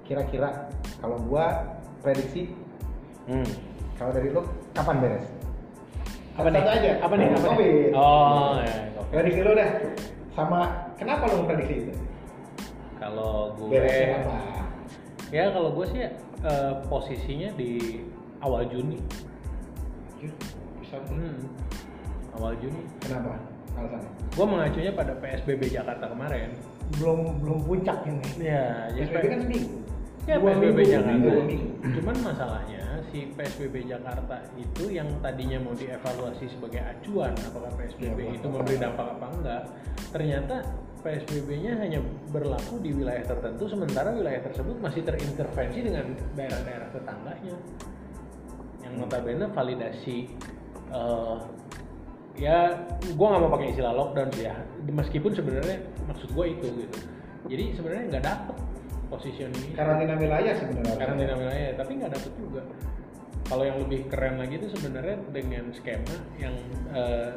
kira-kira 0.04 0.67
kalau 0.99 1.15
gua 1.23 1.76
prediksi 2.04 2.52
Hmm. 3.23 3.47
kalau 3.95 4.12
dari 4.12 4.28
lu 4.36 4.43
kapan 4.76 4.99
beres 4.99 5.23
Apa 6.33 6.47
nih? 6.49 6.61
Aja 6.61 6.91
Apa 6.99 7.13
nih? 7.13 7.27
Apa 7.29 7.47
nih? 7.53 7.73
Oh, 7.93 8.57
ya. 8.57 8.75
Prediksi 9.07 9.41
lu 9.41 9.53
dah 9.53 9.69
sama 10.33 10.59
kenapa 10.95 11.29
lu 11.29 11.45
prediksi 11.45 11.85
itu 11.85 11.93
Kalau 12.97 13.53
gue 13.53 13.69
beresnya 13.69 14.17
apa 14.19 14.35
Ya 15.29 15.49
kalau 15.49 15.69
gue 15.71 15.85
sih 15.87 16.01
eh, 16.43 16.73
posisinya 16.87 17.49
di 17.53 18.01
awal 18.39 18.65
Juni. 18.65 18.97
Anjir, 20.11 20.33
bisa 20.77 20.97
Hmm. 21.05 21.45
Awal 22.33 22.57
Juni. 22.57 22.81
kenapa 22.97 23.37
alasannya 23.73 24.09
Gue 24.33 24.45
mengacunya 24.47 24.91
pada 24.91 25.13
PSBB 25.15 25.69
Jakarta 25.69 26.05
kemarin. 26.07 26.57
belum 26.93 27.39
belum 27.39 27.59
puncak 27.63 28.05
ini 28.05 28.25
Ya, 28.41 28.89
jadi 28.91 29.05
PSBB 29.07 29.25
kan 29.27 29.39
seminggu 29.43 29.69
Ya 30.23 30.39
Dua 30.39 30.55
PSBB 30.55 30.77
minggu. 30.79 30.91
Jakarta. 30.95 31.19
Dua 31.19 31.43
minggu. 31.43 31.71
Cuman 31.99 32.15
masalahnya 32.23 32.83
si 33.12 33.19
PSBB 33.36 33.75
Jakarta 33.86 34.36
itu 34.55 34.83
yang 34.89 35.09
tadinya 35.19 35.59
mau 35.59 35.75
dievaluasi 35.75 36.45
sebagai 36.47 36.79
acuan 36.79 37.36
apakah 37.43 37.71
PSBB 37.75 38.17
Ya, 38.17 38.31
itu 38.31 38.47
apa- 38.47 38.55
memberi 38.55 38.77
dampak 38.79 39.07
apa 39.19 39.25
enggak. 39.36 39.63
Ternyata 40.15 40.55
PSBB-nya 41.03 41.75
hanya 41.83 41.99
berlaku 42.31 42.79
di 42.79 42.95
wilayah 42.95 43.27
tertentu 43.27 43.67
sementara 43.67 44.15
wilayah 44.15 44.39
tersebut 44.39 44.79
masih 44.79 45.03
terintervensi 45.03 45.79
dengan 45.83 46.15
daerah-daerah 46.39 46.88
tetangganya. 46.95 47.55
Yang 48.79 48.93
notabene 48.95 49.45
validasi 49.51 50.17
eh, 50.93 51.38
ya 52.39 52.88
gua 53.19 53.25
nggak 53.36 53.41
mau 53.45 53.51
pakai 53.53 53.67
istilah 53.75 53.93
lockdown 53.93 54.29
sih 54.33 54.47
ya 54.49 54.55
meskipun 54.89 55.31
sebenarnya 55.38 55.77
maksud 56.09 56.33
gua 56.33 56.49
itu 56.49 56.65
gitu 56.65 56.97
jadi 57.45 57.77
sebenarnya 57.77 58.03
nggak 58.09 58.25
dapet 58.25 58.57
positioning 59.13 59.78
karantina 59.78 60.17
wilayah 60.17 60.54
sebenarnya. 60.58 60.97
Karantina 60.97 61.34
wilayah 61.38 61.69
tapi 61.78 61.91
nggak 62.02 62.12
dapet 62.17 62.34
juga. 62.41 62.62
Kalau 63.43 63.63
yang 63.67 63.78
lebih 63.86 63.99
keren 64.10 64.36
lagi 64.41 64.56
itu 64.58 64.67
sebenarnya 64.73 65.17
dengan 65.30 65.69
skema 65.78 66.17
yang 66.41 66.56
eh, 66.95 67.32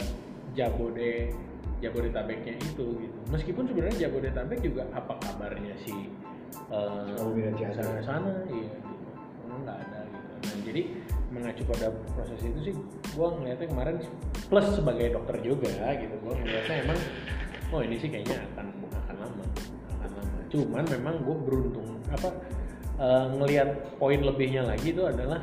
Jabode 0.57 1.37
Jabodetabeknya 1.85 2.57
itu 2.57 2.87
gitu. 3.05 3.19
Meskipun 3.29 3.69
sebenarnya 3.69 4.09
Jabodetabek 4.09 4.65
juga 4.65 4.89
apa 4.97 5.21
kabarnya 5.21 5.77
si 5.85 6.09
eh, 6.73 7.53
Cianjur. 7.61 7.77
sana 7.77 8.01
sana 8.01 8.33
iya 8.49 8.73
gitu. 8.81 9.11
Nggak 9.53 9.77
ada 9.77 10.01
gitu. 10.09 10.33
Nah 10.41 10.57
jadi 10.65 10.83
mengacu 11.29 11.63
pada 11.69 11.93
proses 12.17 12.41
itu 12.41 12.61
sih 12.73 12.75
gua 13.13 13.37
ngeliatnya 13.37 13.69
kemarin 13.69 13.97
plus 14.49 14.67
sebagai 14.73 15.13
dokter 15.13 15.37
juga 15.45 15.93
gitu. 16.01 16.17
Gua 16.25 16.33
ngeliatnya 16.41 16.77
emang 16.89 16.99
oh 17.75 17.81
ini 17.85 18.01
sih 18.01 18.09
kayaknya 18.09 18.41
akan 18.55 18.67
akan 19.05 19.17
lama 19.21 19.45
cuman 20.47 20.85
memang 20.87 21.15
gue 21.23 21.37
beruntung 21.43 21.89
apa 22.09 22.29
eh, 22.97 23.27
ngelihat 23.35 23.69
poin 23.99 24.21
lebihnya 24.21 24.63
lagi 24.63 24.95
itu 24.95 25.03
adalah 25.03 25.43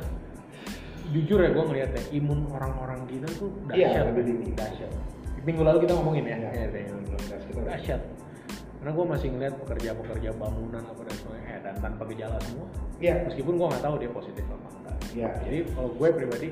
jujur 1.12 1.38
ya 1.38 1.52
gue 1.52 1.64
ngeliatnya 1.64 2.02
imun 2.16 2.48
orang-orang 2.48 3.04
kita 3.04 3.28
tuh 3.36 3.52
Iya, 3.70 3.92
dahsyat. 3.92 4.04
lebih 4.10 4.24
tinggi. 4.24 4.50
dahsyat. 4.56 4.92
Minggu 5.44 5.60
lalu 5.60 5.78
kita 5.84 5.92
ngomongin 6.00 6.24
ya, 6.24 6.36
Iya, 6.40 6.50
ya, 6.56 6.64
ya, 6.72 6.92
udah- 6.96 7.68
dahsyat. 7.68 8.00
Karena 8.80 8.90
gue 8.96 9.06
masih 9.12 9.28
ngeliat 9.32 9.54
pekerja-pekerja 9.60 10.30
bangunan 10.36 10.80
apa 10.80 11.00
dan 11.04 11.16
sebagainya 11.20 11.52
eh, 11.52 11.60
dan 11.60 11.74
tanpa 11.80 12.02
gejala 12.08 12.36
semua. 12.48 12.66
Iya. 13.00 13.14
Meskipun 13.28 13.52
gue 13.60 13.66
nggak 13.68 13.84
tahu 13.84 13.94
dia 14.00 14.10
positif 14.12 14.44
apa 14.48 14.68
enggak. 14.72 14.96
Iya. 15.14 15.28
jadi 15.44 15.58
kalau 15.76 15.90
gue 15.92 16.08
pribadi 16.16 16.48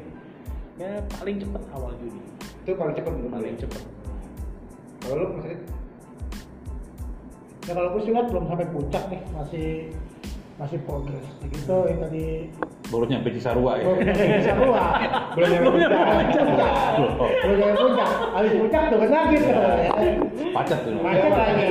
ya 0.77 0.91
paling 1.17 1.37
cepet 1.41 1.63
awal 1.73 1.93
Juni. 2.01 2.21
Itu 2.65 2.71
paling 2.77 2.95
menurut 2.97 3.33
paling 3.33 3.57
cepet. 3.57 3.83
Kalau 5.03 5.15
lu 5.17 5.27
masih 5.41 5.59
ya 7.63 7.73
kalau 7.79 7.89
gue 7.95 8.01
sih 8.03 8.11
lihat 8.11 8.27
belum 8.31 8.45
sampai 8.51 8.67
puncak 8.71 9.05
nih 9.11 9.21
masih 9.35 9.69
masih 10.61 10.79
progres. 10.85 11.27
Gitu 11.49 11.77
yang 11.89 12.01
tadi. 12.03 12.27
Baru 12.93 13.05
nyampe 13.09 13.29
Cisarua 13.33 13.73
ya. 13.81 13.85
belum 13.89 13.99
bisa 14.43 14.53
keluar 14.55 14.99
belum 15.35 15.49
nyampe 15.49 15.69
puncak. 15.73 16.73
Belum. 16.99 17.13
belum 17.19 17.57
sampai 17.59 17.77
puncak. 17.79 18.11
Habis 18.35 18.53
puncak 18.59 18.83
turun 18.91 19.11
lagi 19.11 19.37
tuh 19.41 19.53
ya. 19.53 19.93
Pacet 20.53 20.79
tuh. 20.85 20.93
Macet 21.01 21.33
lagi. 21.33 21.67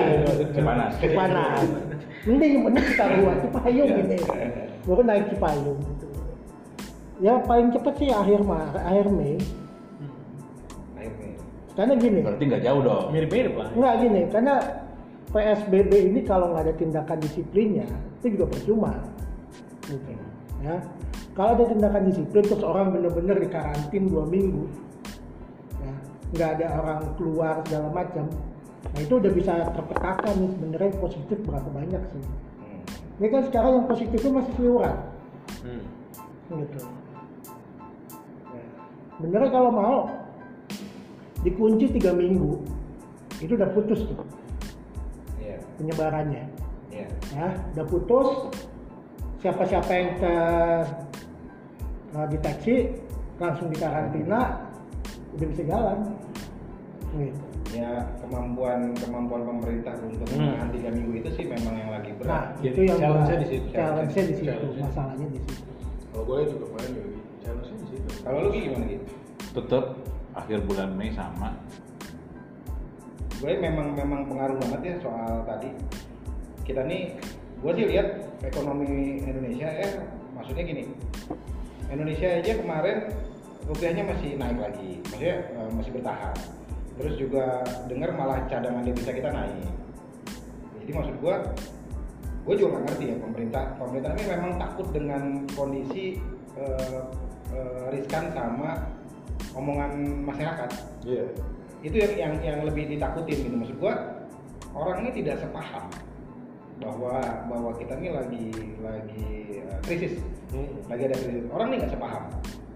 Cipanas. 0.51 0.93
panas 0.99 1.61
mending 2.21 2.61
mending 2.61 2.85
kita 2.85 3.05
buat 3.17 3.37
Cipayung 3.41 3.89
gitu 3.97 4.15
baru 4.85 5.01
naik 5.05 5.25
Cipayung. 5.33 5.79
Gitu 5.81 6.07
ya 7.21 7.33
paling 7.45 7.69
cepet 7.73 7.93
sih 8.01 8.09
akhir 8.13 8.39
Maret 8.45 8.81
akhir 8.81 9.05
Mei. 9.09 9.37
Akhir 10.97 11.13
Mei. 11.17 11.33
Karena 11.71 11.93
gini, 11.95 12.19
Berarti 12.19 12.43
nggak 12.45 12.63
jauh 12.67 12.81
dong. 12.83 13.05
Mirip-mirip 13.15 13.53
lah. 13.55 13.69
nggak 13.73 13.93
gini, 14.03 14.21
karena 14.27 14.55
PSBB 15.31 16.11
ini 16.11 16.19
kalau 16.27 16.51
nggak 16.51 16.63
ada 16.67 16.75
tindakan 16.75 17.17
disiplinnya, 17.23 17.87
itu 18.19 18.35
juga 18.35 18.51
percuma. 18.51 18.91
Gitu. 19.87 20.11
Ya. 20.59 20.83
Kalau 21.31 21.55
ada 21.55 21.65
tindakan 21.71 22.03
disiplin, 22.11 22.43
terus 22.43 22.63
orang 22.67 22.91
bener-bener 22.91 23.39
di 23.39 23.47
karantin 23.47 24.11
dua 24.11 24.27
minggu, 24.27 24.67
ya, 25.79 25.93
nggak 26.35 26.49
ada 26.59 26.67
orang 26.83 27.01
keluar 27.15 27.63
segala 27.63 27.87
macam, 27.95 28.27
nah 28.91 28.99
itu 28.99 29.13
udah 29.15 29.31
bisa 29.31 29.71
terpetakan 29.71 30.33
nih 30.35 30.51
sebenarnya 30.51 30.91
positif 30.99 31.37
berapa 31.47 31.69
banyak 31.71 32.03
sih. 32.11 32.23
Hmm. 32.27 32.81
Ini 33.23 33.27
kan 33.31 33.41
sekarang 33.47 33.71
yang 33.79 33.87
positif 33.87 34.17
itu 34.19 34.29
masih 34.29 34.53
seliuran, 34.59 34.97
Hmm. 35.63 35.83
gitu. 36.59 36.79
Ya. 38.51 38.65
Benernya 39.23 39.49
kalau 39.55 39.71
mau 39.71 39.97
dikunci 41.47 41.95
tiga 41.95 42.11
minggu, 42.11 42.59
itu 43.39 43.55
udah 43.55 43.71
putus 43.71 44.03
tuh 44.03 44.40
penyebarannya. 45.81 46.45
iya. 46.89 47.07
ya 47.33 47.47
udah 47.73 47.85
putus 47.87 48.29
siapa-siapa 49.39 49.89
yang 49.89 50.09
ter 50.19 50.85
uh, 52.13 52.27
deteksi 52.27 52.93
langsung 53.35 53.67
dikarantina 53.67 54.69
udah 55.33 55.47
bisa 55.49 55.63
jalan 55.65 55.97
gitu. 57.17 57.41
Ya 57.71 58.03
kemampuan 58.19 58.91
kemampuan 58.93 59.41
pemerintah 59.47 59.95
untuk 60.03 60.27
Hmm. 60.29 60.43
menahan 60.43 60.69
tiga 60.69 60.89
minggu 60.91 61.11
itu 61.17 61.29
sih 61.33 61.45
memang 61.47 61.73
yang 61.73 61.89
lagi 61.89 62.11
nah 62.11 62.19
berat. 62.19 62.45
itu 62.59 62.63
Jadi 62.67 62.81
yang 62.85 62.99
challenge-nya 62.99 63.37
di 63.39 63.47
situ. 63.47 63.67
challenge-nya 63.71 64.23
di 64.23 64.35
situ 64.35 64.47
Challenge-nya. 64.51 64.83
masalahnya 64.85 65.27
di 65.27 65.39
situ 65.39 65.61
Kalau 66.11 66.23
gue 66.27 66.37
juga 66.51 66.65
kemarin 66.67 66.89
juga 66.91 67.07
gitu. 67.07 67.21
Challenge-nya 67.41 67.75
di 67.79 67.87
situ. 67.87 68.07
Kalau 68.21 68.37
lu 68.37 68.47
Gi, 68.51 68.59
gimana 68.61 68.85
gitu? 68.85 69.05
Tetap 69.51 69.85
akhir 70.33 70.57
bulan 70.63 70.89
Mei 70.93 71.09
sama. 71.11 71.49
Gue 73.41 73.57
memang 73.57 73.97
memang 73.97 74.29
pengaruh 74.29 74.53
banget 74.61 74.79
ya 74.85 74.95
soal 75.01 75.41
tadi. 75.49 75.73
Kita 76.61 76.85
nih, 76.85 77.17
gue 77.57 77.71
sih 77.73 77.85
lihat 77.89 78.07
ekonomi 78.45 79.17
Indonesia 79.25 79.65
ya, 79.65 79.89
maksudnya 80.37 80.61
gini. 80.61 80.85
Indonesia 81.89 82.37
aja 82.37 82.53
kemarin 82.61 83.09
rupiahnya 83.65 84.03
masih 84.05 84.37
naik 84.37 84.61
lagi, 84.61 85.01
maksudnya 85.09 85.37
eh, 85.57 85.69
masih 85.73 85.91
bertahan. 85.97 86.35
Terus 87.01 87.13
juga 87.17 87.65
dengar 87.89 88.13
malah 88.13 88.45
cadangan 88.45 88.85
devisa 88.85 89.09
kita 89.09 89.33
naik. 89.33 89.65
Jadi 90.85 90.91
maksud 90.93 91.15
gue, 91.17 91.35
gue 92.45 92.55
juga 92.61 92.77
nggak 92.77 92.83
ngerti 92.93 93.05
ya 93.09 93.15
pemerintah. 93.25 93.65
Pemerintah 93.81 94.09
ini 94.21 94.25
memang 94.29 94.51
takut 94.61 94.87
dengan 94.93 95.23
kondisi 95.57 96.21
eh, 96.61 97.01
eh, 97.57 97.83
riskan 97.89 98.29
sama 98.37 98.85
omongan 99.57 100.23
masyarakat 100.29 100.69
Iya. 101.01 101.25
Itu 101.81 101.97
yang 101.97 102.13
yang 102.17 102.33
yang 102.41 102.59
lebih 102.65 102.89
ditakutin 102.93 103.37
gitu. 103.45 103.55
Maksud 103.57 103.77
gua 103.81 103.93
orang 104.77 105.05
ini 105.05 105.21
tidak 105.21 105.41
sepaham 105.41 105.89
bahwa 106.81 107.17
bahwa 107.45 107.71
kita 107.77 107.93
ini 108.01 108.09
lagi 108.09 108.45
lagi 108.81 109.27
eh, 109.61 109.79
krisis. 109.85 110.13
Hmm. 110.53 110.69
lagi 110.89 111.03
ada 111.09 111.15
krisis. 111.17 111.45
Orang 111.49 111.67
ini 111.73 111.75
nggak 111.85 111.93
sepaham. 111.93 112.23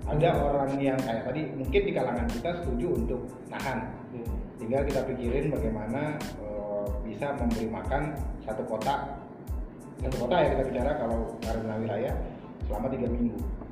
Ada 0.06 0.30
orang 0.38 0.70
yang 0.78 1.00
kayak 1.02 1.26
tadi 1.26 1.42
mungkin 1.58 1.82
di 1.82 1.92
kalangan 1.94 2.28
kita 2.30 2.50
setuju 2.62 2.88
untuk 2.94 3.22
nahan. 3.50 3.80
Hmm. 4.14 4.38
tinggal 4.56 4.88
kita 4.88 5.04
pikirin 5.12 5.52
bagaimana 5.52 6.16
eh, 6.40 6.88
bisa 7.04 7.36
memberi 7.36 7.68
makan 7.68 8.16
satu 8.46 8.64
kota 8.64 9.20
satu 10.00 10.16
kota 10.28 10.36
ya 10.38 10.48
kita 10.56 10.64
bicara 10.70 10.92
kalau 11.00 11.20
karantina 11.42 11.76
wilayah 11.82 12.14
selama 12.70 12.88
tiga 12.94 13.08
minggu. 13.10 13.38
Hmm. 13.38 13.65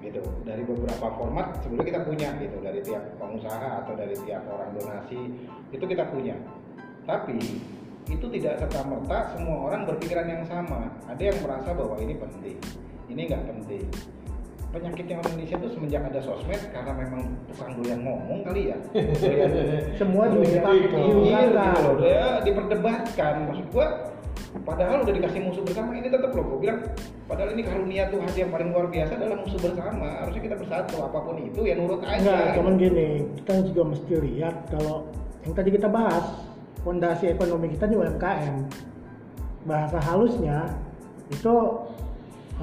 Gitu. 0.00 0.20
Dari 0.42 0.62
beberapa 0.64 1.06
format 1.14 1.60
sebelumnya 1.60 1.86
kita 1.86 2.00
punya 2.04 2.28
gitu. 2.40 2.56
Dari 2.60 2.80
tiap 2.84 3.04
pengusaha 3.20 3.84
atau 3.84 3.92
dari 3.96 4.16
tiap 4.24 4.42
orang 4.48 4.72
donasi 4.76 5.20
itu 5.70 5.84
kita 5.84 6.08
punya. 6.08 6.36
Tapi 7.04 7.38
itu 8.10 8.26
tidak 8.40 8.58
serta 8.58 8.80
merta 8.88 9.36
semua 9.36 9.70
orang 9.70 9.86
berpikiran 9.86 10.26
yang 10.26 10.44
sama. 10.48 10.90
Ada 11.06 11.22
yang 11.30 11.38
merasa 11.44 11.70
bahwa 11.76 11.96
ini 12.00 12.16
penting 12.18 12.58
ini 13.10 13.26
nggak 13.26 13.42
penting. 13.44 13.86
Penyakitnya 14.70 15.18
Indonesia 15.18 15.56
itu 15.58 15.68
semenjak 15.74 16.02
ada 16.06 16.20
sosmed 16.22 16.62
karena 16.70 16.94
memang 16.94 17.26
tukang 17.50 17.74
doyan 17.74 18.06
ngomong 18.06 18.46
kali 18.46 18.70
ya. 18.70 18.78
Semua 19.98 20.30
juga 20.30 20.62
gitu 20.78 20.94
loh. 20.94 21.26
Ya, 22.06 22.38
diperdebatkan. 22.46 23.50
Maksud 23.50 23.66
gua 23.74 24.14
padahal 24.66 25.06
udah 25.06 25.14
dikasih 25.14 25.40
musuh 25.46 25.62
bersama 25.62 25.94
ini 25.94 26.10
tetap 26.10 26.34
loh 26.34 26.42
gua 26.42 26.58
bilang 26.58 26.78
padahal 27.30 27.54
ini 27.54 27.62
karunia 27.62 28.10
Tuhan 28.10 28.32
yang 28.34 28.50
paling 28.50 28.68
luar 28.74 28.86
biasa 28.90 29.12
adalah 29.14 29.38
musuh 29.38 29.60
bersama. 29.62 30.08
Harusnya 30.26 30.42
kita 30.50 30.56
bersatu 30.58 30.94
apa 31.00 31.18
pun 31.22 31.36
itu 31.38 31.60
ya 31.62 31.74
nurut 31.78 32.02
aja. 32.02 32.18
Enggak 32.18 32.42
gitu. 32.42 32.56
cuman 32.58 32.72
gini 32.74 33.08
kita 33.42 33.52
juga 33.70 33.82
mesti 33.94 34.12
lihat 34.18 34.56
kalau 34.74 34.96
yang 35.46 35.54
tadi 35.54 35.70
kita 35.70 35.88
bahas 35.88 36.26
fondasi 36.82 37.24
ekonomi 37.30 37.66
kita 37.72 37.86
di 37.86 37.96
UMKM 37.96 38.56
bahasa 39.68 39.98
halusnya 40.02 40.58
itu 41.30 41.54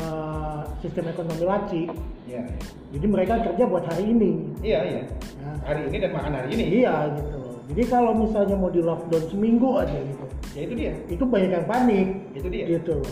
eh, 0.02 0.62
sistem 0.84 1.06
ekonomi 1.10 1.44
laci. 1.48 1.84
Iya, 2.28 2.44
jadi 2.92 3.06
mereka 3.08 3.40
kerja 3.40 3.64
buat 3.64 3.88
hari 3.88 4.12
ini. 4.12 4.32
Iya 4.60 4.80
iya. 4.84 5.04
Ya. 5.40 5.52
hari 5.64 5.88
ini 5.88 5.98
dan 6.04 6.12
makan 6.12 6.34
hari 6.36 6.50
ini. 6.60 6.66
Iya 6.84 7.16
gitu 7.16 7.37
jadi 7.68 7.84
kalau 7.92 8.12
misalnya 8.16 8.56
mau 8.56 8.72
di 8.72 8.80
lockdown 8.80 9.26
seminggu 9.28 9.70
aja 9.80 10.00
gitu 10.00 10.26
ya 10.56 10.62
itu 10.64 10.74
dia 10.74 10.94
itu 11.12 11.24
banyak 11.28 11.52
yang 11.52 11.68
panik 11.68 12.08
itu 12.34 12.48
dia 12.48 12.66
gitu 12.80 13.04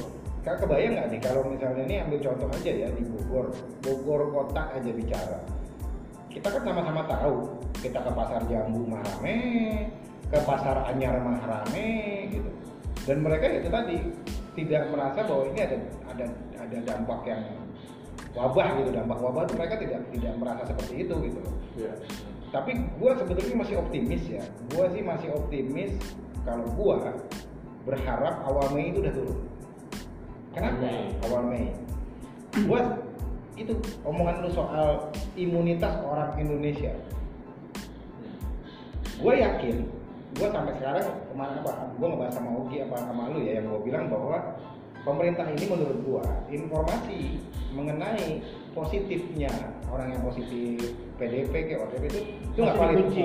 Kak 0.45 0.61
kebayang 0.61 0.93
nggak 0.93 1.07
nih 1.09 1.19
kalau 1.25 1.41
misalnya 1.49 1.83
ini 1.89 1.95
ambil 2.05 2.21
contoh 2.21 2.45
aja 2.53 2.69
ya 2.69 2.87
di 2.93 3.01
Bogor, 3.01 3.49
Bogor 3.81 4.29
kota 4.29 4.77
aja 4.77 4.91
bicara. 4.93 5.41
Kita 6.29 6.53
kan 6.53 6.61
sama-sama 6.61 7.01
tahu, 7.09 7.49
kita 7.81 7.97
ke 7.97 8.11
pasar 8.13 8.45
Jambu 8.45 8.85
mah 8.85 9.01
rame, 9.01 9.41
ke 10.29 10.37
pasar 10.45 10.85
Anyar 10.93 11.17
mah 11.25 11.41
rame 11.41 11.89
gitu. 12.29 12.49
Dan 13.09 13.25
mereka 13.25 13.57
itu 13.57 13.73
tadi 13.73 13.97
tidak 14.53 14.93
merasa 14.93 15.25
bahwa 15.25 15.49
ini 15.49 15.59
ada 15.65 15.77
ada 16.13 16.25
ada 16.61 16.77
dampak 16.93 17.25
yang 17.25 17.41
wabah 18.37 18.67
gitu, 18.77 18.89
dampak 18.93 19.17
wabah 19.17 19.49
itu 19.49 19.53
mereka 19.57 19.75
tidak 19.81 20.01
tidak 20.13 20.33
merasa 20.37 20.61
seperti 20.69 21.09
itu 21.09 21.15
gitu. 21.25 21.39
loh. 21.41 21.55
Tapi 22.53 22.71
gua 23.01 23.17
sebetulnya 23.17 23.55
masih 23.61 23.75
optimis 23.79 24.23
ya. 24.27 24.43
Gua 24.73 24.85
sih 24.91 25.01
masih 25.01 25.29
optimis 25.33 25.91
kalau 26.45 26.65
gua 26.77 27.13
berharap 27.85 28.41
awal 28.45 28.65
Mei 28.73 28.89
itu 28.89 29.01
udah 29.01 29.13
turun. 29.13 29.39
Kenapa? 30.53 30.77
Mei. 30.81 31.03
Awal 31.29 31.41
Mei. 31.49 31.65
Gua 32.65 32.79
itu 33.55 33.73
omongan 34.03 34.43
lu 34.43 34.49
soal 34.51 35.11
imunitas 35.39 35.95
orang 36.03 36.35
Indonesia. 36.35 36.91
Gue 39.15 39.39
yakin, 39.39 39.87
gue 40.35 40.47
sampai 40.51 40.75
sekarang 40.75 41.07
kemarin 41.31 41.63
apa? 41.63 41.87
Gue 41.95 42.07
ngebahas 42.11 42.35
sama 42.35 42.49
Ogi 42.59 42.83
apa 42.83 42.95
sama 42.99 43.31
lu 43.31 43.39
ya 43.47 43.63
yang 43.63 43.71
gue 43.71 43.81
bilang 43.87 44.11
bahwa 44.11 44.59
pemerintah 45.07 45.47
ini 45.55 45.65
menurut 45.71 45.99
gue 46.03 46.23
informasi 46.51 47.39
mengenai 47.71 48.43
positifnya 48.75 49.51
orang 49.87 50.11
yang 50.11 50.21
positif 50.27 50.93
PDP 51.15 51.53
kayak 51.71 51.79
OTP 51.87 52.03
itu 52.11 52.19
itu 52.51 52.59
nggak 52.59 52.75
valid. 52.75 52.95
dikunci. 52.99 53.23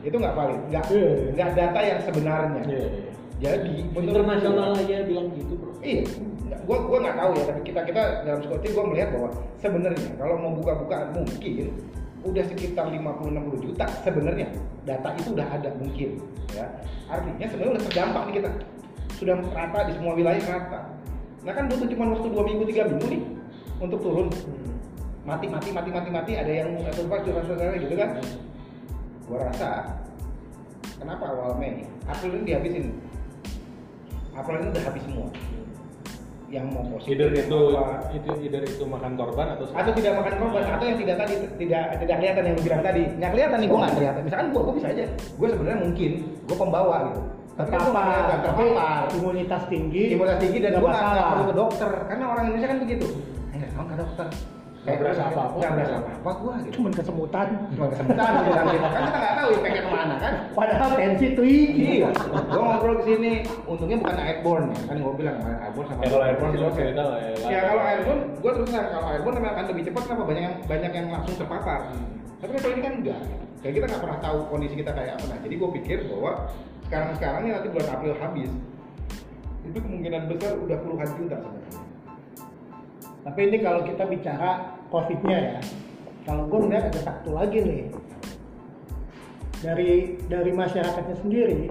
Itu 0.00 0.16
nggak 0.16 0.34
valid, 0.34 0.60
nggak 0.72 0.84
Iya. 0.88 1.10
nggak 1.36 1.50
data 1.52 1.80
yang 1.84 2.00
sebenarnya. 2.00 2.62
Iya, 2.64 2.86
iya. 2.88 3.10
Jadi 3.38 3.74
Internasional 3.94 4.74
aja 4.74 4.96
bilang 5.06 5.30
gitu, 5.36 5.54
Bro. 5.54 5.70
Iya, 5.78 6.02
gua 6.66 6.78
gua 6.88 6.98
nggak 7.04 7.16
tahu 7.20 7.30
ya, 7.38 7.44
tapi 7.46 7.60
kita 7.70 7.80
kita 7.86 8.02
dalam 8.26 8.40
Scotty 8.42 8.66
gua 8.74 8.84
melihat 8.90 9.08
bahwa 9.14 9.28
sebenarnya 9.62 10.10
kalau 10.18 10.34
mau 10.40 10.52
buka-bukaan 10.58 11.14
mungkin 11.14 11.70
udah 12.26 12.44
sekitar 12.50 12.90
50-60 12.90 13.62
juta 13.62 13.86
sebenarnya 14.02 14.50
data 14.82 15.14
itu 15.14 15.38
udah 15.38 15.48
ada 15.54 15.70
mungkin 15.78 16.18
ya 16.50 16.66
artinya 17.06 17.46
sebenarnya 17.46 17.72
udah 17.78 17.84
terdampak 17.86 18.22
nih 18.26 18.34
kita 18.42 18.50
sudah 19.22 19.34
rata 19.54 19.78
di 19.86 19.92
semua 19.94 20.12
wilayah 20.18 20.44
rata 20.50 20.80
nah 21.46 21.52
kan 21.54 21.70
butuh 21.70 21.86
cuma 21.86 22.10
waktu 22.10 22.28
dua 22.34 22.42
minggu 22.42 22.64
tiga 22.74 22.82
minggu 22.90 23.06
nih 23.06 23.22
untuk 23.78 24.02
turun 24.02 24.26
mati 25.28 25.46
mati 25.52 25.68
mati 25.76 25.90
mati 25.92 26.08
mati 26.08 26.32
ada 26.40 26.48
yang 26.48 26.72
satu 26.88 27.04
pas 27.04 27.20
curhat 27.20 27.44
curhat 27.44 27.76
gitu 27.76 27.94
kan? 28.00 28.16
Gua 29.28 29.44
rasa 29.44 30.00
kenapa 30.96 31.24
awal 31.28 31.60
Mei 31.60 31.84
April 32.08 32.40
ini 32.40 32.44
dihabisin. 32.48 32.86
April 34.32 34.56
ini 34.64 34.66
udah 34.72 34.82
habis 34.88 35.04
semua. 35.04 35.28
Yang 36.48 36.64
mau 36.72 36.80
positif 36.96 37.12
Either 37.12 37.28
yang 37.28 37.44
itu 37.44 37.60
apa. 37.76 37.96
itu 38.16 38.30
either 38.40 38.62
itu 38.64 38.84
makan 38.88 39.12
korban 39.20 39.46
atau 39.52 39.68
atau 39.68 39.92
tidak 39.92 40.12
makan 40.16 40.34
korban 40.40 40.64
atau 40.64 40.84
yang 40.88 40.96
tidak 40.96 41.16
tadi 41.20 41.34
tidak 41.60 41.84
tidak 42.00 42.16
kelihatan 42.16 42.44
yang 42.48 42.56
bilang 42.64 42.80
tadi. 42.80 43.02
Nggak 43.20 43.30
kelihatan 43.36 43.56
nih 43.60 43.68
gue 43.68 43.78
nggak 43.84 43.94
kelihatan. 44.00 44.22
Misalkan 44.24 44.46
gue 44.48 44.62
gue 44.64 44.74
bisa 44.80 44.88
aja. 44.88 45.04
Gue 45.36 45.46
sebenarnya 45.52 45.78
mungkin 45.84 46.10
gue 46.24 46.56
pembawa 46.56 46.96
gitu. 47.12 47.20
Tapi 47.58 47.68
kan 47.74 47.80
terpapar 47.90 48.20
tapi 48.22 48.42
terpapar. 48.46 49.02
imunitas 49.18 49.62
tinggi 49.66 50.02
imunitas 50.14 50.38
tinggi 50.40 50.58
dan 50.64 50.72
gue 50.80 50.88
nggak 50.88 51.26
perlu 51.36 51.44
ke 51.44 51.56
dokter. 51.60 51.90
Karena 52.08 52.24
orang 52.32 52.42
Indonesia 52.48 52.68
kan 52.72 52.78
begitu. 52.80 53.06
Nggak 53.52 53.70
mau 53.76 53.84
ke 53.84 53.96
dokter 54.00 54.28
kayak 54.88 55.00
berasa 55.04 55.22
apa-apa. 55.28 55.56
nggak 55.60 55.72
berasa 55.76 55.96
apa-apa. 56.00 56.30
Gua 56.40 56.54
gitu. 56.64 56.72
Cuman 56.80 56.92
kesemutan. 56.96 57.46
Cuma 57.76 57.86
kesemutan 57.92 58.30
gitu. 58.32 58.50
Kan 58.88 59.02
kita 59.04 59.18
nggak 59.20 59.34
tahu 59.36 59.48
impactnya 59.52 59.82
ke 59.84 59.90
mana 59.92 60.14
kan? 60.16 60.32
Padahal 60.56 60.88
tensi 60.96 61.26
tinggi 61.36 61.92
iya. 62.00 62.10
Gua 62.48 62.62
ngobrol 62.64 62.94
ke 62.96 63.04
sini. 63.04 63.32
Untungnya 63.68 63.96
bukan 64.00 64.16
airborne 64.16 64.66
ya. 64.72 64.80
Kan 64.88 64.96
gua 65.04 65.12
bilang 65.14 65.36
airborne 65.44 65.88
sama 65.92 66.00
Ya 66.00 66.08
kalau 66.08 66.24
airborne 66.24 66.52
sih 66.56 66.60
oke. 66.64 66.80
ya. 66.80 67.04
ya 67.52 67.60
kalau 67.68 67.82
airborne 67.84 68.22
gua 68.40 68.52
terus 68.56 68.70
kalau 68.72 69.08
airborne 69.12 69.36
memang 69.36 69.52
akan 69.52 69.64
lebih 69.70 69.82
cepat 69.92 70.02
kenapa? 70.08 70.22
Banyak 70.24 70.42
yang 70.42 70.56
banyak 70.64 70.92
yang 70.96 71.06
langsung 71.12 71.34
terpapar. 71.36 71.80
Tapi 72.40 72.50
kalau 72.56 72.72
ini 72.72 72.82
kan 72.82 72.94
enggak. 73.04 73.20
Kayak 73.58 73.74
kita 73.74 73.86
nggak 73.90 74.02
pernah 74.06 74.18
tahu 74.22 74.38
kondisi 74.48 74.74
kita 74.78 74.92
kayak 74.96 75.12
apa. 75.18 75.24
Nah 75.28 75.38
jadi 75.44 75.54
gua 75.60 75.70
pikir 75.76 75.98
bahwa 76.08 76.30
sekarang 76.88 77.10
sekarang 77.20 77.40
ini 77.44 77.50
nanti 77.52 77.68
bulan 77.68 77.88
April 77.92 78.14
habis. 78.16 78.50
Itu 79.68 79.78
kemungkinan 79.84 80.22
besar 80.32 80.56
udah 80.56 80.78
puluhan 80.80 81.08
juta 81.20 81.36
sebenarnya. 81.44 81.80
Tapi 83.28 83.40
ini 83.44 83.58
kalau 83.60 83.84
kita 83.84 84.08
bicara 84.08 84.77
covidnya 84.88 85.38
ya 85.38 85.58
kalau 86.24 86.44
gue 86.44 86.58
melihat 86.60 86.88
ada 86.88 87.00
satu 87.02 87.30
lagi 87.32 87.58
nih 87.60 87.82
dari 89.58 89.90
dari 90.26 90.50
masyarakatnya 90.52 91.16
sendiri 91.18 91.70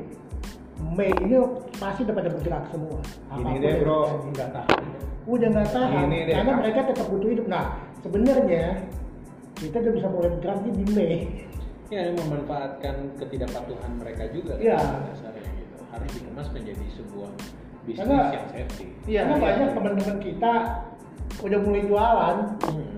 Mei 0.77 1.10
ini 1.17 1.41
pasti 1.75 2.06
udah 2.06 2.13
pada 2.13 2.30
bergerak 2.30 2.69
semua 2.69 3.01
Ini 3.34 3.58
deh, 3.58 3.73
bro. 3.82 4.30
Nggak 4.30 4.49
tahan. 4.53 4.82
udah 5.25 5.47
nggak 5.49 5.69
tahan 5.73 6.06
Ini 6.06 6.19
deh, 6.23 6.34
karena 6.38 6.53
mereka 6.56 6.80
tetap 6.86 7.06
butuh 7.10 7.30
hidup 7.30 7.47
nah 7.47 7.65
sebenarnya 7.99 8.65
kita 9.58 9.82
udah 9.82 9.93
bisa 9.93 10.08
mulai 10.08 10.30
bergerak 10.38 10.58
di 10.63 10.86
Mei 10.93 11.15
Ya, 11.88 12.12
memanfaatkan 12.12 13.15
ketidakpatuhan 13.15 13.95
mereka 13.95 14.27
juga 14.36 14.60
kan, 14.60 15.08
dasarnya 15.08 15.47
gitu. 15.56 15.75
Harus 15.88 16.10
dikemas 16.12 16.47
menjadi 16.51 16.84
sebuah 16.93 17.32
bisnis 17.88 18.03
Karena- 18.03 18.27
yang 18.36 18.47
safety. 18.51 18.86
Iya, 19.08 19.19
karena 19.23 19.32
iya. 19.34 19.43
banyak 19.47 19.69
teman-teman 19.71 20.17
kita 20.19 20.53
udah 21.39 21.60
mulai 21.63 21.82
jualan 21.88 22.38
Hmm. 22.60 22.96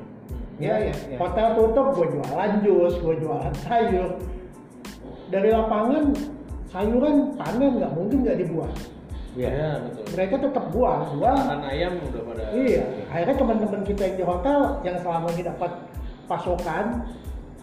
Iya, 0.60 0.76
iya, 0.91 0.95
iya. 1.08 1.17
hotel 1.17 1.48
tutup 1.56 1.88
gue 1.95 2.08
jualan 2.19 2.52
jus 2.62 2.93
gue 3.00 3.15
jualan 3.24 3.54
sayur. 3.63 4.12
Dari 5.32 5.50
lapangan 5.56 6.12
sayuran 6.67 7.39
panen 7.39 7.80
nggak 7.80 7.91
mungkin 7.95 8.17
nggak 8.28 8.38
dibuang. 8.43 8.76
Iya, 9.39 9.50
ya, 9.50 9.69
betul. 9.88 10.04
mereka 10.17 10.36
tetap 10.41 10.65
buang 10.74 11.02
buang. 11.15 11.38
Makan 11.38 11.62
ayam 11.63 11.93
udah 12.02 12.22
pada 12.28 12.43
iya 12.52 12.84
akhirnya 13.08 13.36
teman-teman 13.39 13.82
kita 13.88 14.02
yang 14.04 14.15
di 14.19 14.26
hotel 14.26 14.60
yang 14.84 14.98
selama 15.00 15.28
ini 15.38 15.41
dapat 15.48 15.72
pasokan 16.28 16.86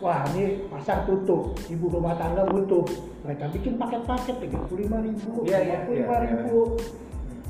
wah 0.00 0.24
ini 0.32 0.64
pasar 0.72 1.04
tutup. 1.04 1.52
Ibu 1.68 1.84
rumah 1.92 2.16
tangga 2.16 2.48
butuh. 2.48 2.86
Mereka 3.26 3.50
bikin 3.52 3.76
paket-paket 3.76 4.36
tiga 4.40 4.58
puluh 4.70 4.86
lima 4.86 5.02
ribu 5.04 5.44
Iya, 5.44 5.58
iya, 5.60 5.76
puluh 5.84 6.00
lima 6.00 6.16
iya, 6.16 6.24
ribu 6.32 6.58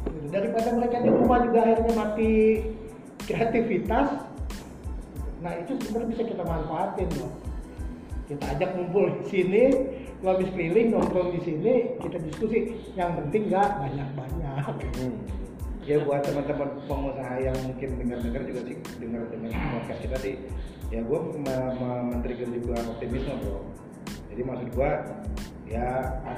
Gitu. 0.06 0.30
daripada 0.30 0.70
mereka 0.70 1.02
di 1.02 1.10
rumah 1.10 1.38
juga 1.42 1.58
akhirnya 1.66 1.92
mati. 1.98 2.34
Kreativitas 3.26 4.08
nah 5.44 5.52
itu 5.56 5.72
sebenarnya 5.84 6.08
bisa 6.16 6.22
kita 6.24 6.42
manfaatin 6.44 7.10
loh 7.20 7.32
kita 8.26 8.44
ajak 8.58 8.70
ngumpul 8.74 9.06
di 9.22 9.24
sini 9.30 9.64
lu 10.18 10.26
habis 10.32 10.48
keliling 10.50 10.96
nongkrong 10.96 11.30
di 11.38 11.40
sini 11.44 11.74
kita 12.02 12.18
diskusi. 12.24 12.72
Yang 12.96 13.10
penting 13.22 13.42
nggak 13.52 13.68
banyak-banyak. 13.78 14.64
Hmm. 14.98 15.16
ya 15.86 16.02
buat 16.02 16.18
teman-teman 16.26 16.82
pengusaha 16.90 17.38
yang 17.38 17.54
mungkin 17.62 17.88
dengar-dengar 18.02 18.42
juga 18.42 18.60
sih 18.66 18.76
dengar 18.98 19.22
dengar 19.30 19.54
podcast 19.54 20.00
kita 20.02 20.16
sih 20.18 20.34
ya 20.90 20.98
gue 20.98 21.18
men-trigger 22.10 22.50
juga 22.50 22.74
optimisme 22.90 23.38
bro. 23.38 23.62
Jadi 24.34 24.42
maksud 24.42 24.68
gue 24.74 24.90
ya 25.70 25.90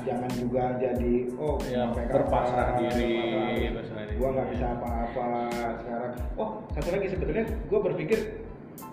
jangan 0.05 0.29
juga 0.37 0.77
jadi 0.77 1.13
oh 1.41 1.57
Ya, 1.65 1.89
berpasrah 1.97 2.77
diri, 2.77 3.73
berpasrah 3.73 4.05
diri. 4.05 4.17
gua 4.21 4.29
nggak 4.37 4.49
bisa 4.53 4.67
apa-apa 4.77 5.29
sekarang. 5.81 6.13
Oh 6.37 6.69
satu 6.77 6.89
lagi 6.93 7.07
sebetulnya 7.09 7.45
gue 7.49 7.81
berpikir 7.81 8.19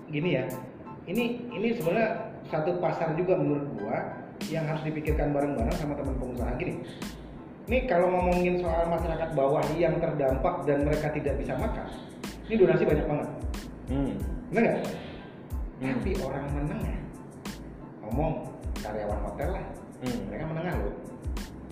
gini 0.10 0.30
ya 0.42 0.46
ini 1.06 1.46
ini 1.50 1.68
sebenarnya 1.78 2.34
satu 2.50 2.78
pasar 2.78 3.14
juga 3.18 3.38
menurut 3.38 3.66
gua 3.78 3.98
yang 4.52 4.68
harus 4.68 4.84
dipikirkan 4.86 5.34
bareng-bareng 5.34 5.76
sama 5.78 5.98
teman 5.98 6.16
pengusaha 6.20 6.52
gini 6.60 6.82
ini 7.66 7.90
kalau 7.90 8.14
ngomongin 8.14 8.62
soal 8.62 8.86
masyarakat 8.86 9.34
bawah 9.34 9.66
yang 9.74 9.98
terdampak 9.98 10.70
dan 10.70 10.86
mereka 10.86 11.10
tidak 11.10 11.34
bisa 11.42 11.58
makan, 11.58 11.90
ini 12.46 12.62
donasi 12.62 12.86
banyak 12.86 13.06
banget, 13.10 13.30
Hmm. 13.90 14.14
benar 14.54 14.62
nggak? 14.62 14.80
Hmm. 15.82 15.94
Tapi 15.98 16.12
orang 16.22 16.46
menengah, 16.54 17.00
ngomong 18.06 18.54
karyawan 18.86 19.20
hotel 19.26 19.50
lah, 19.58 19.66
Hmm. 20.06 20.20
mereka 20.30 20.46
menengah 20.46 20.74
loh, 20.78 20.96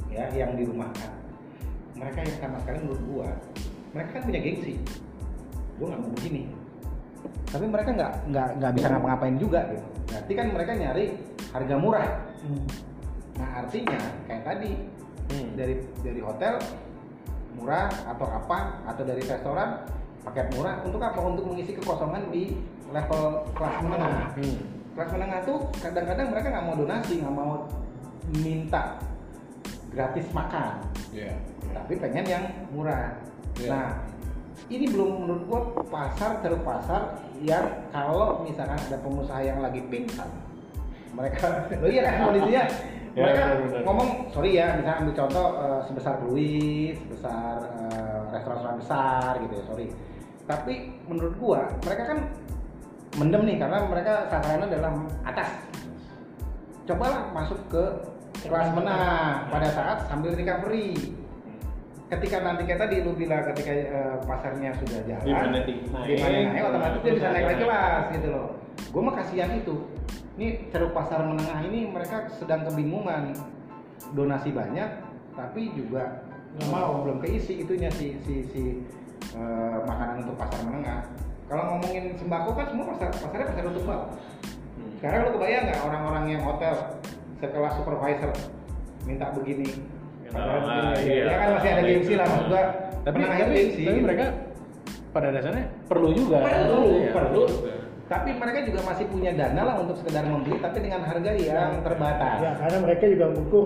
ya 0.09 0.25
yang 0.33 0.57
dirumahkan. 0.57 1.13
Mereka 1.93 2.19
yang 2.25 2.37
sama 2.41 2.57
sekali 2.65 2.77
menurut 2.81 3.03
gua, 3.05 3.29
mereka 3.93 4.09
kan 4.17 4.21
punya 4.25 4.41
gengsi. 4.41 4.81
Gua 5.77 5.93
nggak 5.93 6.01
mau 6.01 6.11
begini. 6.17 6.49
Tapi 7.49 7.65
mereka 7.69 7.89
nggak 7.93 8.13
nggak 8.33 8.47
nggak 8.59 8.71
bisa 8.73 8.87
ngapa-ngapain 8.89 9.37
juga 9.37 9.59
gitu. 9.69 9.85
Berarti 10.09 10.31
kan 10.33 10.47
mereka 10.49 10.71
nyari 10.73 11.05
harga 11.53 11.75
murah. 11.77 12.07
Hmm. 12.41 12.63
Nah 13.37 13.49
artinya 13.63 13.99
kayak 14.25 14.43
tadi 14.43 14.71
Hmm. 15.23 15.55
dari 15.55 15.79
dari 16.03 16.19
hotel 16.19 16.59
murah 17.55 17.87
atau 17.87 18.27
apa 18.27 18.83
atau 18.83 19.03
dari 19.07 19.23
restoran 19.23 19.85
paket 20.25 20.51
murah 20.51 20.83
untuk 20.83 20.99
apa? 20.99 21.19
Untuk 21.21 21.47
mengisi 21.47 21.77
kekosongan 21.77 22.27
di 22.27 22.59
level 22.91 23.47
kelas 23.55 23.75
menengah. 23.81 24.35
Hmm. 24.35 24.57
Kelas 24.93 25.09
menengah 25.09 25.39
tuh 25.47 25.57
kadang-kadang 25.79 26.27
mereka 26.29 26.47
nggak 26.53 26.65
mau 26.67 26.75
donasi, 26.75 27.13
nggak 27.23 27.33
mau 27.33 27.65
minta 28.39 28.99
gratis 29.93 30.25
makan, 30.33 30.81
Iya. 31.13 31.37
tapi 31.69 31.93
pengen 32.01 32.25
yang 32.25 32.45
murah. 32.73 33.13
Iya. 33.57 33.69
Nah 33.69 33.87
ini 34.71 34.85
belum 34.87 35.27
menurut 35.27 35.43
gua 35.49 35.61
pasar 35.91 36.39
ceruk 36.39 36.63
pasar 36.63 37.19
yang 37.43 37.65
kalau 37.91 38.43
misalkan 38.47 38.79
ada 38.79 38.97
pengusaha 39.03 39.41
yang 39.43 39.59
lagi 39.59 39.83
pingsan. 39.91 40.29
Mereka 41.13 41.45
lo 41.83 41.87
iya 41.87 42.01
kan 42.07 42.13
kondisinya? 42.31 42.65
Ya, 43.13 43.29
mereka 43.29 43.41
benar-benar. 43.45 43.81
ngomong 43.85 44.09
sorry 44.33 44.57
ya 44.57 44.73
misalnya 44.73 45.05
ambil 45.05 45.13
contoh 45.13 45.47
eh, 45.53 45.81
sebesar 45.85 46.13
Louis 46.25 46.97
sebesar 46.97 47.61
eh, 47.61 48.19
restoran-restoran 48.33 48.77
besar 48.81 49.31
gitu 49.37 49.53
ya 49.53 49.63
sorry. 49.69 49.85
Tapi 50.49 50.73
menurut 51.05 51.33
gua 51.37 51.61
mereka 51.85 52.09
kan 52.09 52.19
mendem 53.21 53.45
nih 53.45 53.61
karena 53.61 53.85
mereka 53.85 54.25
sasarannya 54.33 54.65
dalam 54.65 55.05
atas. 55.21 55.49
Cobalah 56.89 57.29
masuk 57.37 57.61
ke 57.69 57.83
kelas 58.49 58.73
menengah 58.73 59.45
pada 59.45 59.67
saat 59.69 59.97
sambil 60.09 60.33
recovery 60.33 61.13
ketika 62.09 62.37
nanti 62.39 62.61
kayak 62.63 62.81
tadi 62.81 62.95
lu 63.01 63.11
bilang 63.13 63.41
ketika 63.47 63.71
eh, 63.71 64.15
pasarnya 64.21 64.69
sudah 64.75 64.99
jalan 65.03 65.23
Demandnya 65.23 65.61
tinggi. 65.63 65.85
demandnya 65.87 66.17
naik 66.19 66.47
Naik, 66.49 66.63
otomatis 66.67 66.99
dia 66.99 67.13
bisa 67.13 67.27
naik 67.27 67.43
lagi 67.43 67.53
naik. 67.53 67.61
kelas 67.63 68.05
gitu 68.11 68.27
loh. 68.29 68.47
Gue 68.89 69.01
mah 69.01 69.15
kasihan 69.15 69.51
itu. 69.51 69.75
Ini 70.33 70.47
ceruk 70.67 70.91
pasar 70.91 71.19
menengah 71.21 71.59
ini 71.63 71.79
mereka 71.87 72.25
sedang 72.31 72.65
kebingungan. 72.65 73.33
Donasi 74.11 74.49
banyak 74.49 74.89
tapi 75.33 75.73
juga 75.73 76.21
nggak 76.53 76.69
mau 76.69 77.01
belum 77.01 77.17
keisi 77.17 77.57
itunya 77.59 77.89
si 77.89 78.13
si 78.21 78.45
si 78.45 78.61
eh, 79.31 79.77
makanan 79.81 80.21
untuk 80.21 80.37
pasar 80.37 80.59
menengah. 80.61 81.01
Kalau 81.43 81.63
ngomongin 81.71 82.13
sembako 82.13 82.49
kan 82.53 82.65
semua 82.67 82.85
pasar 82.89 83.09
pasarnya 83.11 83.47
pasar 83.47 83.65
untuk 83.67 83.85
bawah 83.85 84.09
Hmm. 84.73 84.89
sekarang 84.97 85.19
lo 85.21 85.37
kebayang 85.37 85.69
nggak 85.69 85.81
orang-orang 85.85 86.25
yang 86.27 86.41
hotel 86.41 86.73
sekelas 87.37 87.77
supervisor 87.77 88.33
minta 89.05 89.29
begini 89.29 89.69
Padahal 90.33 90.59
Ah, 90.63 90.91
begini, 90.91 91.13
iya. 91.13 91.23
ya 91.23 91.35
kan 91.37 91.47
masih 91.55 91.69
ada 91.69 91.81
gengsi 91.83 92.13
lah 92.17 92.25
maksud 92.25 92.47
gua 92.49 92.63
Tapi, 93.03 93.17
tapi, 93.21 93.53
gengsi 93.53 93.83
tapi 93.83 93.99
mereka 94.01 94.25
pada 95.09 95.27
dasarnya 95.29 95.65
perlu 95.85 96.09
juga. 96.11 96.37
Perlu, 96.41 96.81
Iya, 96.97 97.11
perlu. 97.13 97.43
juga. 97.45 97.71
tapi 98.03 98.29
mereka 98.35 98.59
juga 98.61 98.79
masih 98.83 99.05
punya 99.07 99.31
dana 99.31 99.61
lah 99.63 99.75
untuk 99.79 99.95
sekedar 99.95 100.21
membeli 100.21 100.59
tapi 100.59 100.77
dengan 100.81 101.01
harga 101.01 101.31
yang 101.33 101.81
terbatas 101.81 102.33
ya 102.37 102.51
karena 102.59 102.77
mereka 102.83 103.03
juga 103.07 103.25
mengukur 103.31 103.65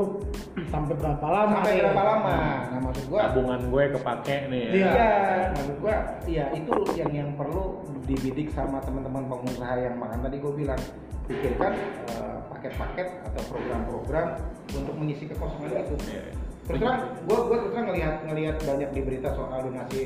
sampai 0.64 0.94
berapa 0.94 1.26
lama 1.26 1.56
sampai 1.58 1.74
nih. 1.74 1.82
berapa 1.82 2.04
lama 2.06 2.36
nah 2.70 2.80
maksud 2.80 3.06
gua 3.10 3.20
Tabungan 3.28 3.62
gue 3.66 3.84
kepake 3.98 4.36
nih 4.48 4.62
ya. 4.62 4.72
Iya, 4.72 5.12
maksud 5.52 5.76
gua, 5.80 5.96
iya 6.26 6.46
itu 6.54 6.72
yang 6.94 7.12
yang 7.12 7.30
perlu 7.34 7.64
dibidik 8.06 8.48
sama 8.50 8.78
teman-teman 8.80 9.26
pengusaha 9.26 9.74
yang 9.80 9.96
makan 9.98 10.20
tadi 10.22 10.38
gua 10.38 10.54
bilang 10.54 10.82
pikirkan 11.28 11.72
eh, 12.08 12.38
paket-paket 12.48 13.08
atau 13.26 13.42
program-program 13.48 14.28
untuk 14.70 14.96
mengisi 14.96 15.28
kekosongan 15.28 15.82
itu. 15.82 15.96
Iya. 16.08 16.24
Terus 16.68 16.80
terang, 16.84 17.00
gua 17.24 17.40
gua 17.48 17.58
terus 17.64 17.72
terang 17.72 17.88
ngelihat 17.88 18.16
ngelihat 18.28 18.56
banyak 18.68 18.90
di 18.92 19.02
berita 19.08 19.30
soal 19.32 19.60
donasi 19.64 20.02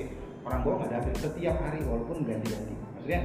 orang 0.45 0.61
bawah 0.61 0.77
nggak 0.85 0.93
ada 0.93 1.11
setiap 1.17 1.55
hari 1.57 1.79
walaupun 1.81 2.21
ganti-ganti. 2.21 2.73
Maksudnya 2.77 3.21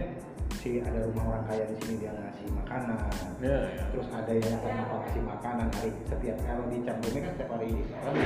si 0.56 0.80
ada 0.80 0.98
rumah 1.04 1.24
orang 1.36 1.44
kaya 1.44 1.64
di 1.68 1.76
sini 1.84 1.94
dia 2.00 2.12
ngasih 2.16 2.48
makanan. 2.56 2.96
Iya, 3.44 3.58
iya. 3.76 3.84
Terus 3.92 4.08
ada 4.08 4.32
yang 4.32 4.56
apa 4.56 4.96
kasih 5.04 5.22
makanan 5.22 5.68
hari 5.68 5.90
setiap 6.08 6.36
kalau 6.48 6.64
di 6.72 6.78
Cangkeme 6.80 7.18
kan 7.20 7.30
setiap 7.36 7.50
hari 7.60 7.70
Sabtu. 7.92 8.20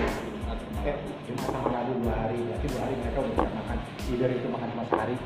Eh, 0.86 0.96
cuma 1.26 1.40
sama 1.42 1.68
Rabu 1.74 1.92
dua 2.00 2.14
hari, 2.14 2.38
berarti 2.46 2.66
dua 2.70 2.80
hari 2.86 2.94
mereka 3.02 3.18
udah 3.18 3.34
bisa 3.34 3.50
makan. 3.50 3.78
Either 4.10 4.30
itu 4.30 4.46
makan 4.46 4.68
cuma 4.74 4.84
sehari, 4.90 5.16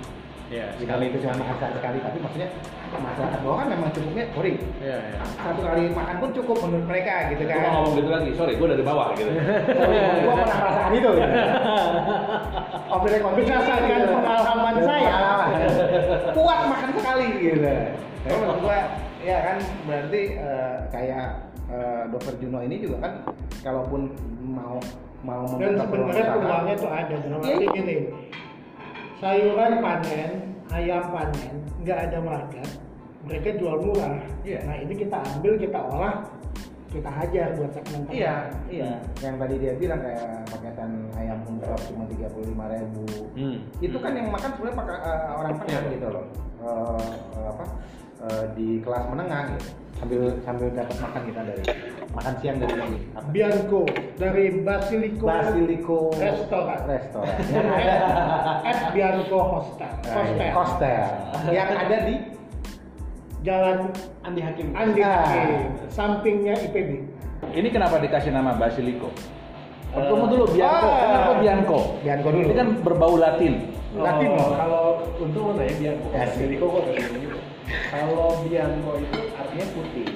Iya, 0.55 0.71
sekali 0.79 1.11
itu 1.11 1.19
cuma 1.19 1.35
makan 1.37 1.57
sekali. 1.75 1.99
Tapi 1.99 2.19
maksudnya 2.23 2.49
masyarakat 2.95 3.39
bawah 3.43 3.57
kan 3.59 3.69
memang 3.69 3.91
cukupnya, 3.91 4.25
sorry, 4.31 4.53
Iya, 4.79 4.97
iya. 5.03 5.19
satu 5.35 5.61
kali 5.61 5.83
makan 5.91 6.17
pun 6.17 6.31
cukup 6.33 6.57
menurut 6.63 6.87
mereka 6.87 7.15
gitu 7.27 7.43
Gue 7.43 7.51
kan. 7.51 7.59
mau 7.61 7.73
ngomong 7.77 7.95
gitu 7.99 8.09
lagi, 8.09 8.31
sorry, 8.33 8.53
gue 8.55 8.69
dari 8.71 8.85
bawah 8.87 9.07
gitu. 9.13 9.31
Sorry, 9.75 9.99
gua 10.23 10.35
pernah 10.37 10.57
merasakan 10.57 10.91
itu. 10.93 11.11
Gitu. 11.11 11.11
Off 12.87 13.03
the 13.03 13.11
record, 13.11 13.33
berdasarkan 13.35 13.83
gitu. 13.91 14.07
pengalaman 14.15 14.75
saya 14.79 15.03
Pengalaman. 15.03 15.51
kuat 16.31 16.61
makan 16.71 16.91
sekali 16.95 17.27
gitu. 17.41 17.71
Tapi 18.23 18.37
menurut 18.39 18.61
gua 18.63 18.79
ya 19.21 19.39
kan 19.43 19.57
berarti 19.85 20.21
eh, 20.37 20.75
kayak 20.89 21.27
eh, 21.67 22.03
Dokter 22.09 22.35
Juno 22.39 22.59
ini 22.61 22.77
juga 22.79 22.97
kan 23.01 23.13
kalaupun 23.61 24.01
mau 24.47 24.79
mau 25.21 25.43
Dan 25.57 25.75
membuka 25.75 25.85
peluang 25.89 26.09
sebenarnya 26.13 26.37
peluangnya 26.37 26.75
tuh 26.77 26.91
ada 26.93 27.15
dalam 27.19 27.41
Iya. 27.41 27.51
arti 27.51 27.67
gini. 27.75 27.95
Sayuran 29.25 29.81
panen, 29.81 30.53
ayam 30.69 31.09
panen, 31.09 31.57
nggak 31.81 31.97
ada 31.97 32.21
market, 32.21 32.69
mereka 33.25 33.57
jual 33.57 33.81
murah. 33.81 34.21
Iya. 34.45 34.61
Nah 34.69 34.77
ini 34.77 34.93
kita 35.01 35.17
ambil, 35.17 35.57
kita 35.57 35.81
olah, 35.81 36.29
kita 36.93 37.09
hajar 37.09 37.57
buat 37.57 37.73
segmen 37.73 38.05
tengah. 38.05 38.21
Iya, 38.21 38.37
iya. 38.69 39.01
Yang 39.25 39.35
tadi 39.41 39.55
dia 39.65 39.73
bilang 39.81 40.05
kayak 40.05 40.45
paketan 40.53 41.09
ayam 41.17 41.41
ungkep 41.49 41.73
cuma 41.89 42.05
tiga 42.13 42.29
puluh 42.37 42.53
lima 42.53 42.69
ribu. 42.69 43.05
Hmm. 43.33 43.65
Itu 43.81 43.97
kan 43.97 44.13
yang 44.13 44.29
makan 44.29 44.51
sebenarnya 44.61 44.77
pakai 44.85 44.97
eh, 45.01 45.21
orang 45.41 45.55
tengah 45.57 45.81
gitu 45.89 46.09
loh. 46.13 46.27
Eh, 46.61 47.09
eh, 47.17 47.47
apa? 47.49 47.65
eh, 48.29 48.45
di 48.53 48.69
kelas 48.85 49.05
menengah 49.09 49.43
gitu. 49.57 49.69
Sambil 49.95 50.21
sambil 50.43 50.69
dapat 50.71 50.97
makan 51.01 51.23
kita 51.25 51.41
dari 51.45 51.63
makan 52.13 52.35
siang 52.39 52.57
dari 52.59 52.75
ini. 52.77 52.99
Apa? 53.15 53.29
Bianco 53.31 53.83
dari 54.15 54.45
Basilico, 54.61 55.25
Basilico 55.25 55.99
Restoran. 56.13 56.79
Restoran. 56.85 57.37
Yang 57.49 57.69
ada 57.79 57.97
at 58.63 58.79
Bianco 58.93 59.39
Hostel. 59.41 59.91
Hostel. 60.05 60.51
Hostel. 60.53 61.05
Yang 61.49 61.69
ada 61.73 61.97
di 62.05 62.15
Jalan 63.45 63.79
Andi 64.23 64.41
Hakim. 64.41 64.67
Andi 64.73 65.01
Ah. 65.01 65.21
Hakim, 65.21 65.69
sampingnya 65.89 66.55
IPB. 66.59 66.91
Ini 67.53 67.69
kenapa 67.71 68.01
dikasih 68.01 68.33
nama 68.33 68.57
Basilico? 68.57 69.13
Eh, 69.95 70.01
Tunggu 70.11 70.27
dulu, 70.27 70.45
Bianco. 70.51 70.89
ah. 70.91 71.01
Kenapa 71.01 71.33
Bianco? 71.39 71.79
Bianco 72.01 72.29
dulu. 72.31 72.45
Ini 72.45 72.55
kan 72.57 72.69
berbau 72.83 73.15
Latin. 73.15 73.55
Latin 73.95 74.27
Oh, 74.27 74.37
loh. 74.37 74.49
Kalau 74.59 74.85
untuk 75.23 75.43
mana 75.49 75.63
ya 75.63 75.75
Bianco? 75.79 76.07
Ya, 76.11 76.25
Basilico 76.27 76.67
kok. 76.67 76.85
Kalau 77.93 78.27
Bianco 78.43 78.91
itu 78.99 79.21
artinya 79.55 79.71
putih. 79.79 80.07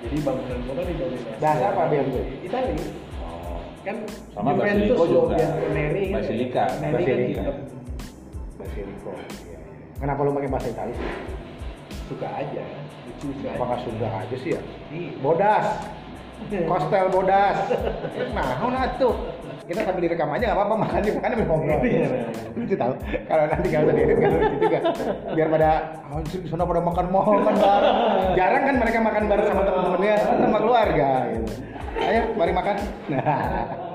Jadi 0.00 0.16
bangunan 0.24 0.58
kota 0.64 0.82
didominasi. 0.88 1.40
Bahasa 1.44 1.64
apa 1.68 1.82
Bianco? 1.92 2.20
Itali. 2.40 2.74
Oh. 3.20 3.60
Kan 3.84 3.96
Sama 4.32 4.50
Juventus 4.56 4.96
Basilico 4.96 5.04
juga. 5.04 5.36
Neri 5.76 6.02
kan. 6.08 6.16
Basilika. 6.16 6.64
Neri 6.80 6.88
kan 6.88 6.96
Basilika. 6.96 7.28
hitam. 7.28 7.56
Basilico. 8.56 9.12
Iya, 9.12 9.28
iya. 9.52 9.58
Kenapa 10.00 10.20
lu 10.24 10.32
pakai 10.32 10.48
bahasa 10.48 10.68
Italia? 10.72 10.96
Suka 12.08 12.28
aja. 12.32 12.64
Lucu 13.04 13.26
suka 13.36 13.48
Apakah 13.52 13.76
aja. 13.76 13.84
Sunda 13.84 14.08
aja 14.08 14.36
sih 14.40 14.50
ya? 14.56 14.60
Iya. 14.88 15.10
Bodas. 15.20 15.66
Kostel 16.72 17.06
bodas. 17.12 17.56
Nah, 18.32 18.64
nah 18.64 18.86
tuh. 18.96 19.12
Kita 19.70 19.86
sambil 19.86 20.02
direkam 20.02 20.34
aja 20.34 20.50
nggak 20.50 20.58
apa-apa 20.58 20.74
makannya 20.82 21.10
makannya 21.14 21.34
sambil 21.38 21.46
ngobrol. 21.46 21.78
Iya. 21.86 22.08
Lucu 22.58 22.74
tahu. 22.74 22.92
Kalau 23.30 23.44
nanti 23.46 23.66
nggak 23.70 23.82
usah 23.86 23.94
diedit 23.94 24.16
kan 24.18 24.30
lucu 24.34 24.56
juga. 24.66 24.80
Biar 25.30 25.48
pada 25.54 25.70
anjir 26.10 26.40
di 26.42 26.48
sana 26.50 26.66
pada 26.66 26.82
makan 26.82 27.06
makan 27.14 27.54
bareng. 27.54 27.96
Jarang 28.34 28.62
kan 28.66 28.74
mereka 28.82 28.98
makan 28.98 29.22
bareng 29.30 29.46
sama 29.46 29.62
teman-temannya 29.62 30.14
sama 30.26 30.58
keluarga 30.58 31.08
gitu. 31.30 31.46
Ayo, 32.02 32.22
mari 32.34 32.50
makan. 32.50 32.76
Nah. 33.14 33.86